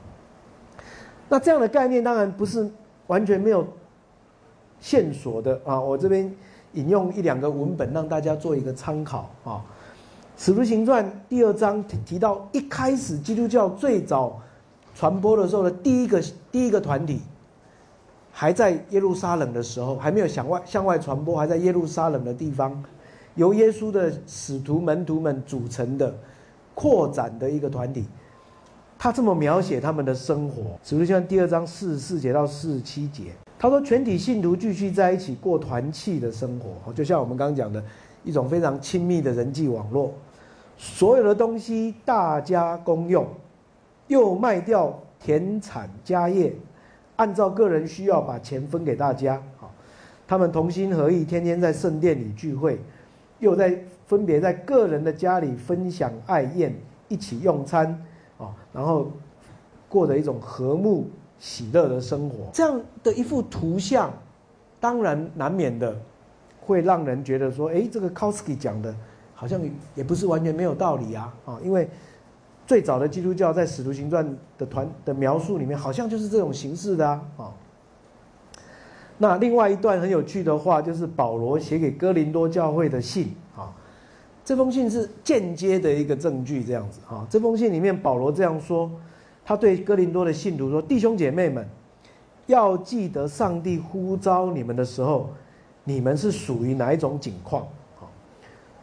[1.30, 2.68] 那这样的概念当然不是
[3.06, 3.68] 完全没有
[4.80, 5.80] 线索的啊。
[5.80, 6.36] 我这边
[6.74, 9.62] 引用一两个文本让大家做一个参考啊，
[10.44, 14.42] 《使徒行传》第二章提到，一开始基督教最早
[14.96, 16.20] 传播的时候的第一个
[16.52, 17.22] 第一个团体。”
[18.36, 22.84] 还在耶路撒冷的时候，还没有向外向外传播，还在耶路撒冷的地方，
[23.36, 26.14] 由耶稣的使徒门徒们组成的
[26.74, 28.06] 扩展的一个团体。
[28.98, 33.26] 他这么描写他们的生活，使徒行第二章四十四节到四十七节，
[33.60, 37.84] 他说全体信徒继续在一起过团契的生活，就像我们刚刚讲的
[38.24, 40.12] 一种非常亲密的人际网络，
[40.76, 43.28] 所有的东西大家公用，
[44.08, 46.52] 又卖掉田产家业。
[47.16, 49.72] 按照个人需要把钱分给大家，好，
[50.28, 52.80] 他们同心合意，天天在圣殿里聚会，
[53.40, 56.74] 又在分别在个人的家里分享爱宴，
[57.08, 57.88] 一起用餐，
[58.38, 59.12] 啊，然后
[59.88, 61.08] 过着一种和睦
[61.40, 62.50] 喜乐的生活。
[62.52, 64.12] 这样的一幅图像，
[64.80, 65.96] 当然难免的
[66.60, 68.94] 会让人觉得说，哎，这个 Kowski 讲的，
[69.36, 69.62] 好像
[69.94, 71.88] 也不是完全没有道理啊，啊，因为。
[72.66, 74.26] 最早的基督教在《使徒行传》
[74.58, 77.54] 的团的描述里面，好像就是这种形式的啊。
[79.18, 83.72] 那另外一段很有趣的话，就是保罗写给哥林多教会的信啊。
[84.44, 87.26] 这封信是间接的一个证据，这样子啊。
[87.30, 88.92] 这封信里面，保罗这样说：
[89.46, 91.66] 他对哥林多的信徒说：“弟兄姐妹们，
[92.48, 95.30] 要记得上帝呼召你们的时候，
[95.86, 97.62] 你们是属于哪一种境况？
[98.02, 98.04] 啊，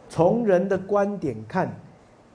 [0.09, 1.71] 从人的观点看，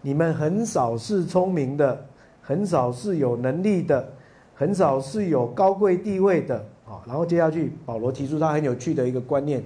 [0.06, 2.06] 你们很少是聪明的，
[2.40, 4.08] 很少是有能力的，
[4.54, 6.64] 很少是有高贵地位的。
[6.84, 9.60] 好，然后接下去保罗提出他很有趣的一个观念：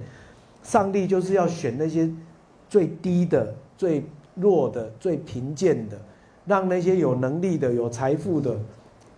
[0.63, 2.09] 上帝就是要选那些
[2.67, 5.95] 最低的、最弱的、最贫贱的，
[6.47, 8.57] 让那些有能力的、有财富的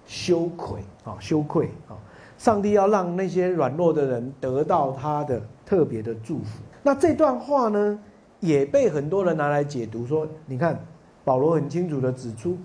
[0.05, 1.95] 羞愧啊，羞愧啊。
[2.37, 6.59] 上帝要让那些软弱的人得到他的特别的祝福。
[6.83, 7.97] 那这段话呢，
[8.41, 10.77] 也被很多人拿来解读，说你看，
[11.23, 12.57] 保罗很清楚的指出，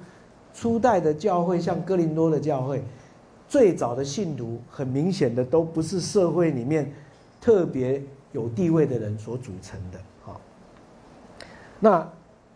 [0.52, 2.82] 初代的教会像哥林多的教会，
[3.48, 6.92] 最早的信徒很明显的都不是社会里面
[7.40, 8.02] 特别
[8.32, 9.98] 有地位的人所组成的。
[10.22, 10.40] 好，
[11.80, 12.08] 那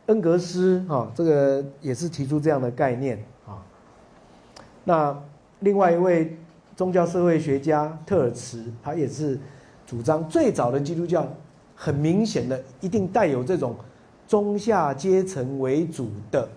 [0.07, 3.63] 恩格斯哈，这个也是提出这样的概念啊。
[4.85, 5.23] 那
[5.61, 6.37] 另外一位。
[6.75, 9.39] 宗教社会学家特尔茨，他也是
[9.87, 11.29] 主张最早的基督教，
[11.77, 13.77] 很明显的一定带有这种
[14.27, 16.49] 中下阶层为主的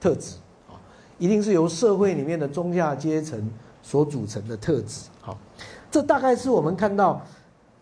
[0.00, 0.36] 特质
[0.68, 0.74] 啊，
[1.18, 3.50] 一定是由社会里面的中下阶层
[3.82, 5.08] 所组成的特质。
[5.20, 5.36] 好，
[5.90, 7.20] 这大概是我们看到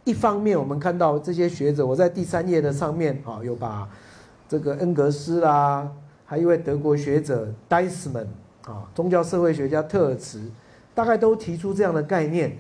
[0.04, 3.88] 一方面，我们看到这些学者，我在第三页的上面啊，有把
[4.48, 5.88] 这个恩格斯啦，
[6.24, 8.26] 还有一位德国学者戴斯曼
[8.64, 10.40] 啊，宗教社会学家特尔茨。
[10.94, 12.56] 大概都提出这样的概念，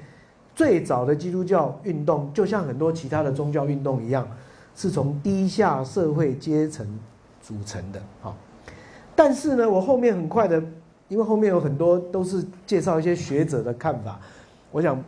[0.54, 4.28] 最早的基督教运动就像很多其他的宗教运动一样，
[4.76, 6.86] 是从低下社会阶层
[7.42, 8.00] 组成的。
[8.20, 8.36] 好，
[9.16, 10.62] 但是呢，我后面很快的，
[11.08, 14.20] 因为后面有很多都是介绍一些学者的看法，
[14.70, 15.02] 我想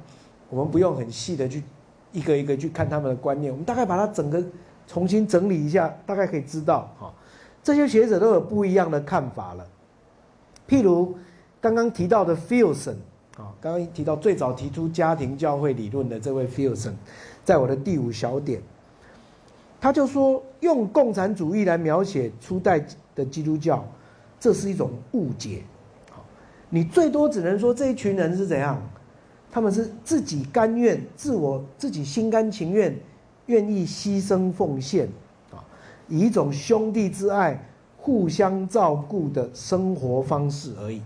[0.48, 1.62] 我们不用很细的去
[2.12, 4.42] 一个一个去看他们的观念，我们大概把它整个
[4.86, 7.12] 重新整理一下，大概可以知道，哈，
[7.62, 9.66] 这些学者都有不一样的看法了。
[10.66, 11.14] 譬如
[11.60, 12.96] 刚刚提到的 Filson
[13.36, 16.94] 啊，刚刚提到最早提出家庭教会理论的这位 Filson，
[17.44, 18.62] 在我的第五小点，
[19.80, 23.84] 他就说用共产主义来描写初代的基督教，
[24.40, 25.62] 这是一种误解。
[26.10, 26.24] 好，
[26.68, 28.80] 你最多只能说这一群人是怎样，
[29.50, 32.98] 他们是自己甘愿、自我、自己心甘情愿、
[33.46, 35.08] 愿意牺牲奉献，
[35.52, 35.62] 啊，
[36.08, 37.64] 以一种兄弟之爱
[37.96, 41.00] 互相照顾的生活方式而已。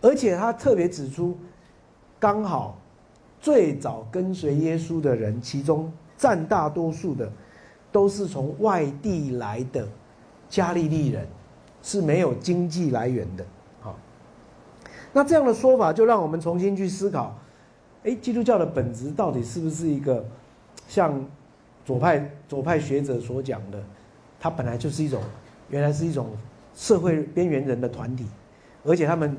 [0.00, 1.36] 而且他特别指出，
[2.18, 2.78] 刚好
[3.40, 7.30] 最早跟随耶稣的人，其中占大多数的
[7.96, 9.88] 都是从外地来的
[10.50, 11.26] 加利利人，
[11.82, 13.46] 是没有经济来源的。
[13.80, 13.98] 好，
[15.14, 17.34] 那这样的说法就让我们重新去思考：
[18.04, 20.22] 哎，基督教的本质到底是不是一个
[20.86, 21.24] 像
[21.86, 23.82] 左派左派学者所讲的，
[24.38, 25.22] 它本来就是一种
[25.70, 26.26] 原来是一种
[26.74, 28.26] 社会边缘人的团体，
[28.84, 29.34] 而且他们。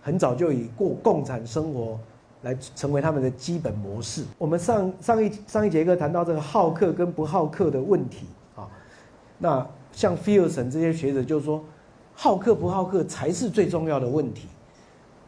[0.00, 1.98] 很早就以过共产生活
[2.42, 4.24] 来成为他们的基本模式。
[4.38, 8.68] 我们上上一上一节课谈到这个好客跟不好客的问题啊，
[9.38, 11.64] 那像菲尔森这些学者就说，
[12.14, 14.48] 好客不好客才是最重要的问题，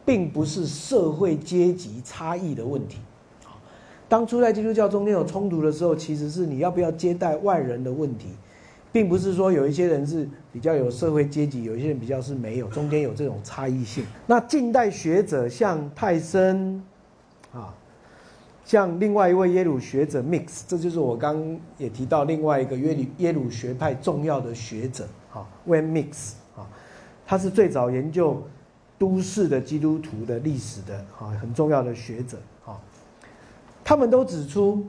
[0.05, 2.99] 并不是社会阶级差异的问题。
[4.07, 8.27] 当初在基督教中间有冲突的时候，其实是你要不要接待外人的问题。
[8.93, 14.05] 并不是说有一些人是比较有社会阶级，有一些人比较是没有，中间有这种差异性。
[14.27, 16.83] 那近代学者像泰森，
[18.63, 26.67] 像另外一位耶鲁学者 Mix，这就是我刚也提到另外一个耶鲁耶鲁学派重要的学者啊，When Mix 啊，
[27.25, 28.41] 他是最早研究
[28.97, 32.79] 都市的基督徒的历史的啊很重要的学者啊，
[33.83, 34.85] 他们都指出，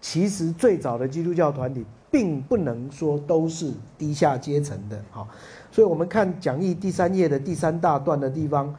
[0.00, 1.84] 其实最早的基督教团体。
[2.10, 5.26] 并不能说都是低下阶层的，好，
[5.72, 8.72] 所以我们看讲义第三页的第三大段的地方，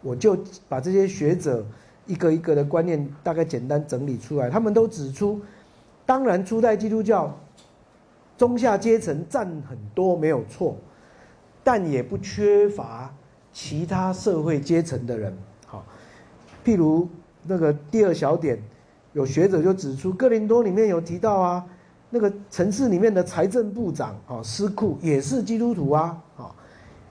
[0.00, 0.34] 我就
[0.70, 1.62] 把这些学者
[2.08, 4.50] 一个一个的观念大概简单整理出来。
[4.50, 5.40] 他们都指出，
[6.04, 7.32] 当然初代基督教
[8.36, 10.76] 中下阶层占很多没有错，
[11.62, 13.14] 但也不缺乏
[13.52, 15.32] 其他社会阶层的人，
[15.66, 15.84] 好，
[16.64, 17.08] 譬如
[17.44, 18.60] 那个第二小点，
[19.12, 21.64] 有学者就指出，哥林多里面有提到啊。
[22.10, 26.48] 那个城市里面的财政部长啊，司库也是基督徒啊，啊，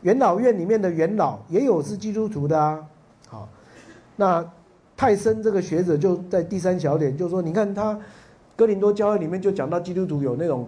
[0.02, 2.84] 元老院里面的元老也有是基督徒的啊，
[3.28, 3.48] 好，
[4.16, 4.43] 那
[4.98, 7.98] 泰森这个学者就在第三小点就是说，你看他
[8.56, 10.68] 哥林多教会里面就讲到基督徒有那种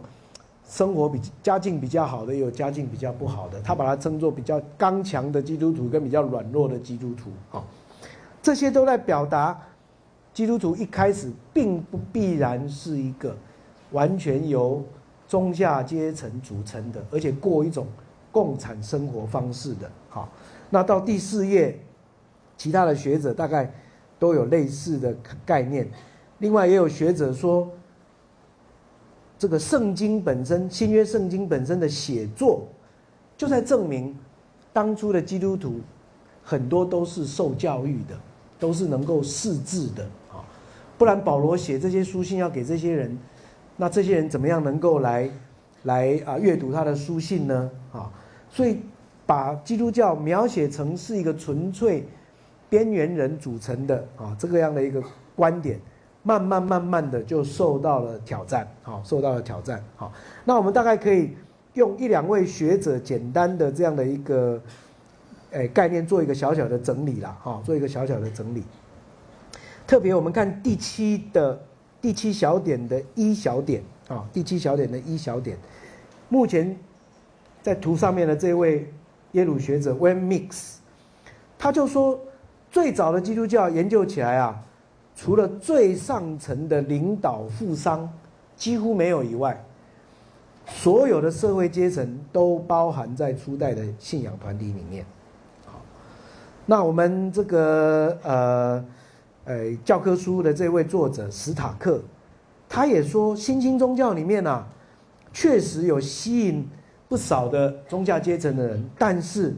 [0.66, 7.66] 生活比家境比较好的，也有家境比较不好的，他把它称作比较刚强的基督徒跟比较软弱的基督徒，啊，
[8.42, 9.60] 这些都在表达
[10.34, 13.36] 基督徒一开始并不必然是一个。
[13.92, 14.86] 完全由
[15.28, 17.88] 中下阶层组成的，而且过一种
[18.32, 19.90] 共产生活方式的。
[20.10, 20.30] 好，
[20.70, 21.76] 那到第四页，
[22.56, 23.74] 其他的学者大概
[24.20, 25.16] 都有类似的
[25.46, 25.90] 概念。
[26.40, 27.68] 另外，也有学者说，
[29.38, 32.68] 这个圣经本身，新约圣经本身的写作，
[33.36, 34.16] 就在证明，
[34.72, 35.80] 当初的基督徒
[36.44, 38.20] 很多都是受教育的，
[38.60, 40.44] 都是能够识字的啊。
[40.98, 43.18] 不然保罗写这些书信要给这些人，
[43.78, 45.30] 那这些人怎么样能够来
[45.84, 47.70] 来啊阅读他的书信呢？
[47.94, 48.12] 啊，
[48.50, 48.80] 所以
[49.26, 52.06] 把基督教描写成是一个纯粹
[52.70, 55.02] 边缘人组成的啊这个样的一个
[55.36, 55.80] 观点。
[56.22, 60.12] 慢慢慢慢的就受到了挑战，好，受到了挑战，好。
[60.44, 61.34] 那我们大概可以
[61.76, 64.62] 用一两位学者简单的这样的一个，
[65.52, 68.62] 诶概念做一个小小的整理啦，哈，做一个小小的整理。
[69.88, 71.58] 特别我们看第七的
[72.02, 75.58] 第七小点的一小点，啊，第七小点的一小点，
[76.28, 76.78] 目前
[77.64, 78.92] 在图上面的这位
[79.32, 80.74] 耶鲁学者 Wen Mix，
[81.58, 82.20] 他就说
[82.72, 84.60] 最早的基督教研究起来啊。
[85.16, 88.10] 除了最上层的领导富商
[88.56, 89.62] 几乎没有以外，
[90.66, 95.06] 所有的社会阶层都包含在初代的信仰团体里面。
[95.66, 95.82] 好，
[96.66, 98.86] 那我们这个呃
[99.44, 102.02] 呃教科书的这位作者史塔克，
[102.70, 104.66] 他也说新兴宗教里面啊，
[105.34, 106.66] 确实有吸引
[107.10, 109.54] 不少的宗教阶层的人，但是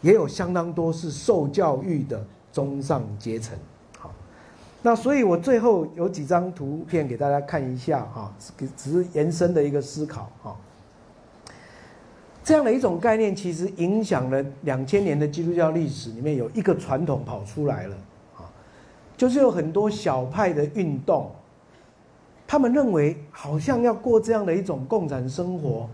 [0.00, 3.56] 也有相当多是受教育的中上阶层。
[3.98, 4.10] 好
[4.82, 8.32] 那所以，我最后有几张图片给大家看一下哈，
[8.76, 10.56] 只是延伸的一个思考哈。
[12.42, 17.96] 这样的一种概念，其实影响了两千年的基督教历史里面有一个传统跑出来了
[18.38, 18.48] 啊，
[19.16, 21.30] 就是有很多小派的运动，
[22.46, 25.88] 他们认为好像要过这样的一种共产生活，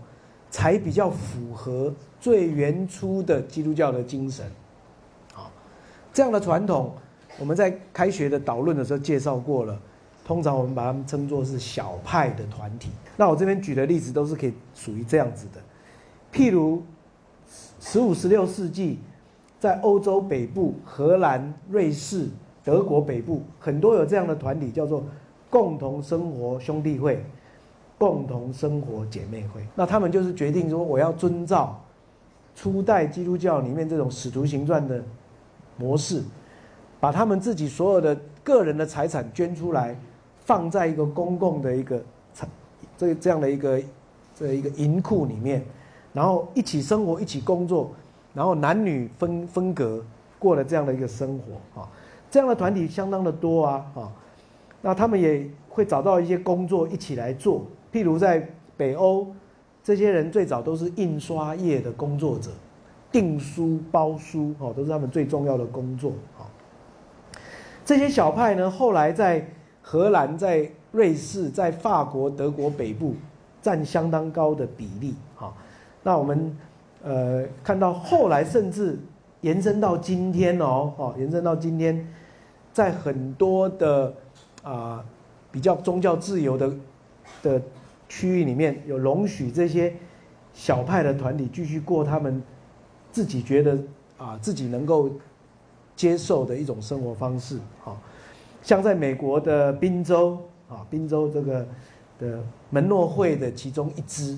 [0.49, 4.45] 才比较符合最原初的基督教的精神，
[5.35, 5.51] 啊，
[6.13, 6.93] 这样的传统。
[7.39, 9.79] 我们在开学的导论的时候介绍过了，
[10.25, 12.89] 通常我们把它们称作是小派的团体。
[13.15, 15.61] 那我这边举的例子都是可以属于这样子的，
[16.33, 16.81] 譬如
[17.79, 18.97] 十五、十六世纪，
[19.59, 22.27] 在欧洲北部、荷兰、瑞士、
[22.63, 25.03] 德国北部，很多有这样的团体，叫做
[25.51, 27.23] 共同生活兄弟会、
[27.99, 29.61] 共同生活姐妹会。
[29.75, 31.79] 那他们就是决定说，我要遵照
[32.57, 35.01] 初代基督教里面这种使徒行传的
[35.77, 36.23] 模式。
[36.99, 39.95] 把他们自己所有的个人的财产捐出来，
[40.39, 42.01] 放在一个公共的一个
[42.97, 43.79] 这这样的一个
[44.33, 45.63] 这一个银库里面，
[46.11, 47.91] 然后一起生活，一起工作，
[48.33, 50.03] 然后男女分分隔
[50.39, 51.87] 过了这样的一个生活啊，
[52.31, 54.11] 这样的团体相当的多啊啊，
[54.81, 59.27] 那他们也会找到一些工作一起来做，譬如在北欧，
[59.87, 62.51] 这些人最早都是印刷业的工作者，
[63.09, 66.43] 订书包书哦，都是他们最重要的工作啊。
[67.85, 69.49] 这些小派呢，后来在
[69.81, 73.15] 荷兰、在瑞士、在法国、德国北部
[73.61, 75.15] 占相当高的比例。
[75.37, 75.53] 哈，
[76.03, 76.57] 那我们
[77.01, 78.99] 呃看到后来甚至
[79.39, 82.05] 延伸到今天哦，哦，延伸到今天，
[82.73, 84.13] 在很多的
[84.63, 85.01] 啊
[85.49, 86.73] 比较宗教自由的
[87.41, 87.61] 的
[88.09, 89.93] 区域里面有容许这些
[90.53, 92.41] 小派的团体继续过他们
[93.11, 93.77] 自己觉得
[94.17, 95.11] 啊自己能够。
[95.97, 97.97] 接受的一种生活方式，啊，
[98.61, 100.37] 像在美国的宾州
[100.69, 101.67] 啊，宾州这个
[102.19, 104.37] 的门诺会的其中一支，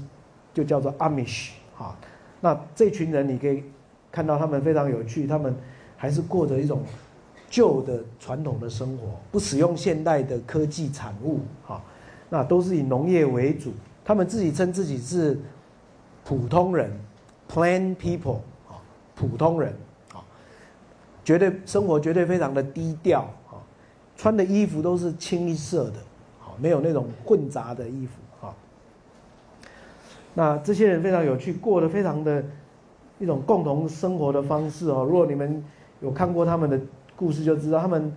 [0.53, 1.99] 就叫做 Amish 啊。
[2.39, 3.61] 那这群人你可以
[4.09, 5.53] 看到，他们非常有趣，他们
[5.97, 6.81] 还是过着一种
[7.49, 11.83] 旧的传统的生活，不使用现代的科技产物，啊，
[12.29, 13.71] 那都是以农业为主。
[14.05, 15.39] 他们自己称自己是
[16.23, 16.91] 普通人
[17.47, 18.81] p l a n People 啊，
[19.15, 19.73] 普通人
[20.13, 20.23] 啊。
[21.23, 23.61] 绝对生活绝对非常的低调啊，
[24.17, 25.99] 穿的衣服都是清一色的，
[26.39, 28.53] 好没有那种混杂的衣服啊。
[30.33, 32.43] 那这些人非常有趣，过得非常的
[33.19, 35.03] 一种共同生活的方式哦。
[35.03, 35.63] 如果你们
[36.01, 36.79] 有看过他们的
[37.15, 38.11] 故事，就知道他们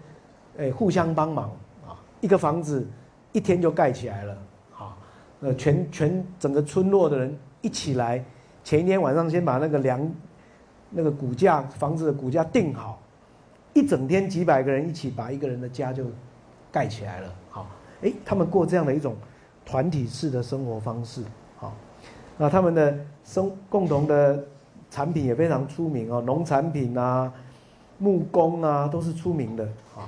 [0.56, 1.50] 诶互相帮忙
[1.86, 2.86] 啊，一个房子
[3.32, 4.36] 一天就盖起来了
[4.78, 4.96] 啊。
[5.40, 8.24] 呃，全全整个村落的人一起来，
[8.62, 10.14] 前一天晚上先把那个梁
[10.90, 12.98] 那个骨架房子的骨架定好。
[13.74, 16.04] 一整天几百个人一起把一个人的家就
[16.70, 17.66] 盖起来了，好，
[18.02, 19.16] 哎，他们过这样的一种
[19.64, 21.24] 团体式的生活方式，
[21.56, 21.74] 好，
[22.36, 22.94] 那他们的
[23.24, 24.44] 生共同的
[24.90, 27.32] 产品也非常出名哦，农产品啊、
[27.96, 29.64] 木工啊都是出名的
[29.96, 30.04] 啊。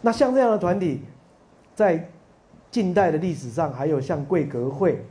[0.00, 1.02] 那像这样的团体，
[1.74, 2.08] 在
[2.74, 5.04] 近代的历史上还有像贵格会，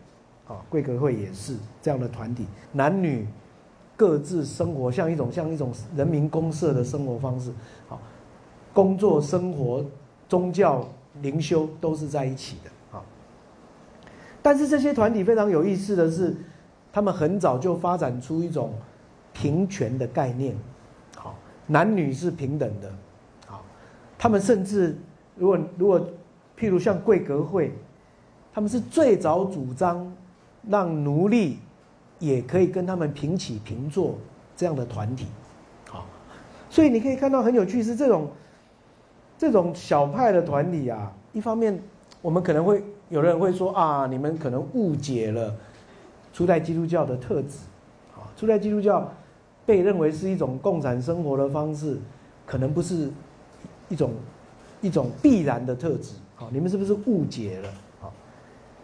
[0.50, 3.26] 啊，贵格会也是这样的团体，男女。
[3.96, 7.52] 各自生活像一种像一种人民公社的生活方式，
[7.88, 8.02] 好，
[8.74, 9.86] 工作、生活、
[10.28, 10.86] 宗教、
[11.22, 13.02] 灵修都是在一起的啊。
[14.42, 16.36] 但是这些团体非常有意思的是，
[16.92, 18.74] 他们很早就发展出一种
[19.32, 20.56] 平权的概念，
[21.16, 21.36] 好，
[21.68, 22.92] 男女是平等的，
[23.46, 23.64] 好，
[24.18, 24.98] 他们甚至
[25.36, 26.06] 如果如果
[26.58, 27.72] 譬如像贵格会，
[28.54, 30.12] 他们是最早主张
[30.68, 31.60] 让奴隶
[32.20, 34.16] 也可以跟他们平起平坐
[34.56, 35.28] 这样的团体，
[35.90, 36.06] 好，
[36.70, 38.30] 所以你可以看到很有趣是这种
[39.38, 41.80] 这种小派的团体啊，一方面
[42.22, 42.84] 我们可能会。
[43.10, 45.54] 有人会说啊，你们可能误解了
[46.32, 47.60] 初代基督教的特质，
[48.16, 49.08] 啊，初代基督教
[49.68, 52.00] 被认为是一种共产生活的方式，
[52.44, 53.12] 可能不是
[53.88, 54.14] 一种
[54.82, 56.16] 一种必然的特质，
[56.52, 57.70] 你们是不是误解了？
[58.02, 58.14] 好，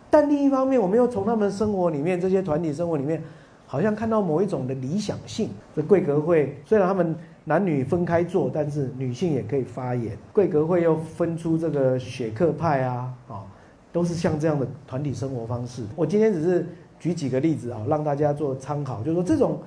[0.09, 3.21] 但另一方面，我们又从他们生活里面这些团体生活里面，
[3.65, 5.49] 好像看到某一种的理想性。
[5.75, 7.15] 这贵格会虽然他们
[7.45, 10.17] 男女分开坐，但是女性也可以发言。
[10.31, 13.43] 贵格会又分出这个雪克派啊，啊。
[13.91, 15.83] 都是像这样的团体生活方式。
[15.95, 16.63] 我今天只是
[16.99, 19.01] 举几个例子啊，让大家做参考。
[19.01, 19.59] 就是说，这种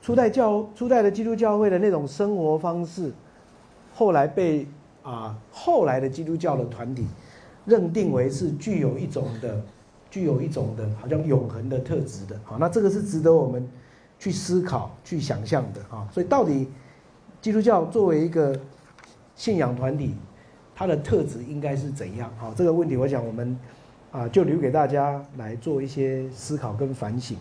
[0.00, 3.12] 初代教、初代的基督教会的那种生活方式，
[3.94, 4.66] 后来被
[5.02, 7.06] 啊后来的基督教的团体
[7.68, 9.62] 认定为是具有一种的、
[10.10, 12.40] 具有一种的好像永恒的特质的。
[12.42, 13.64] 好，那这个是值得我们
[14.18, 16.08] 去思考、去想象的啊。
[16.10, 16.66] 所以，到底
[17.40, 18.58] 基督教作为一个
[19.36, 20.14] 信仰团体？
[20.80, 22.32] 它的特质应该是怎样？
[22.38, 23.58] 好，这个问题我想我们
[24.12, 27.36] 啊就留给大家来做一些思考跟反省。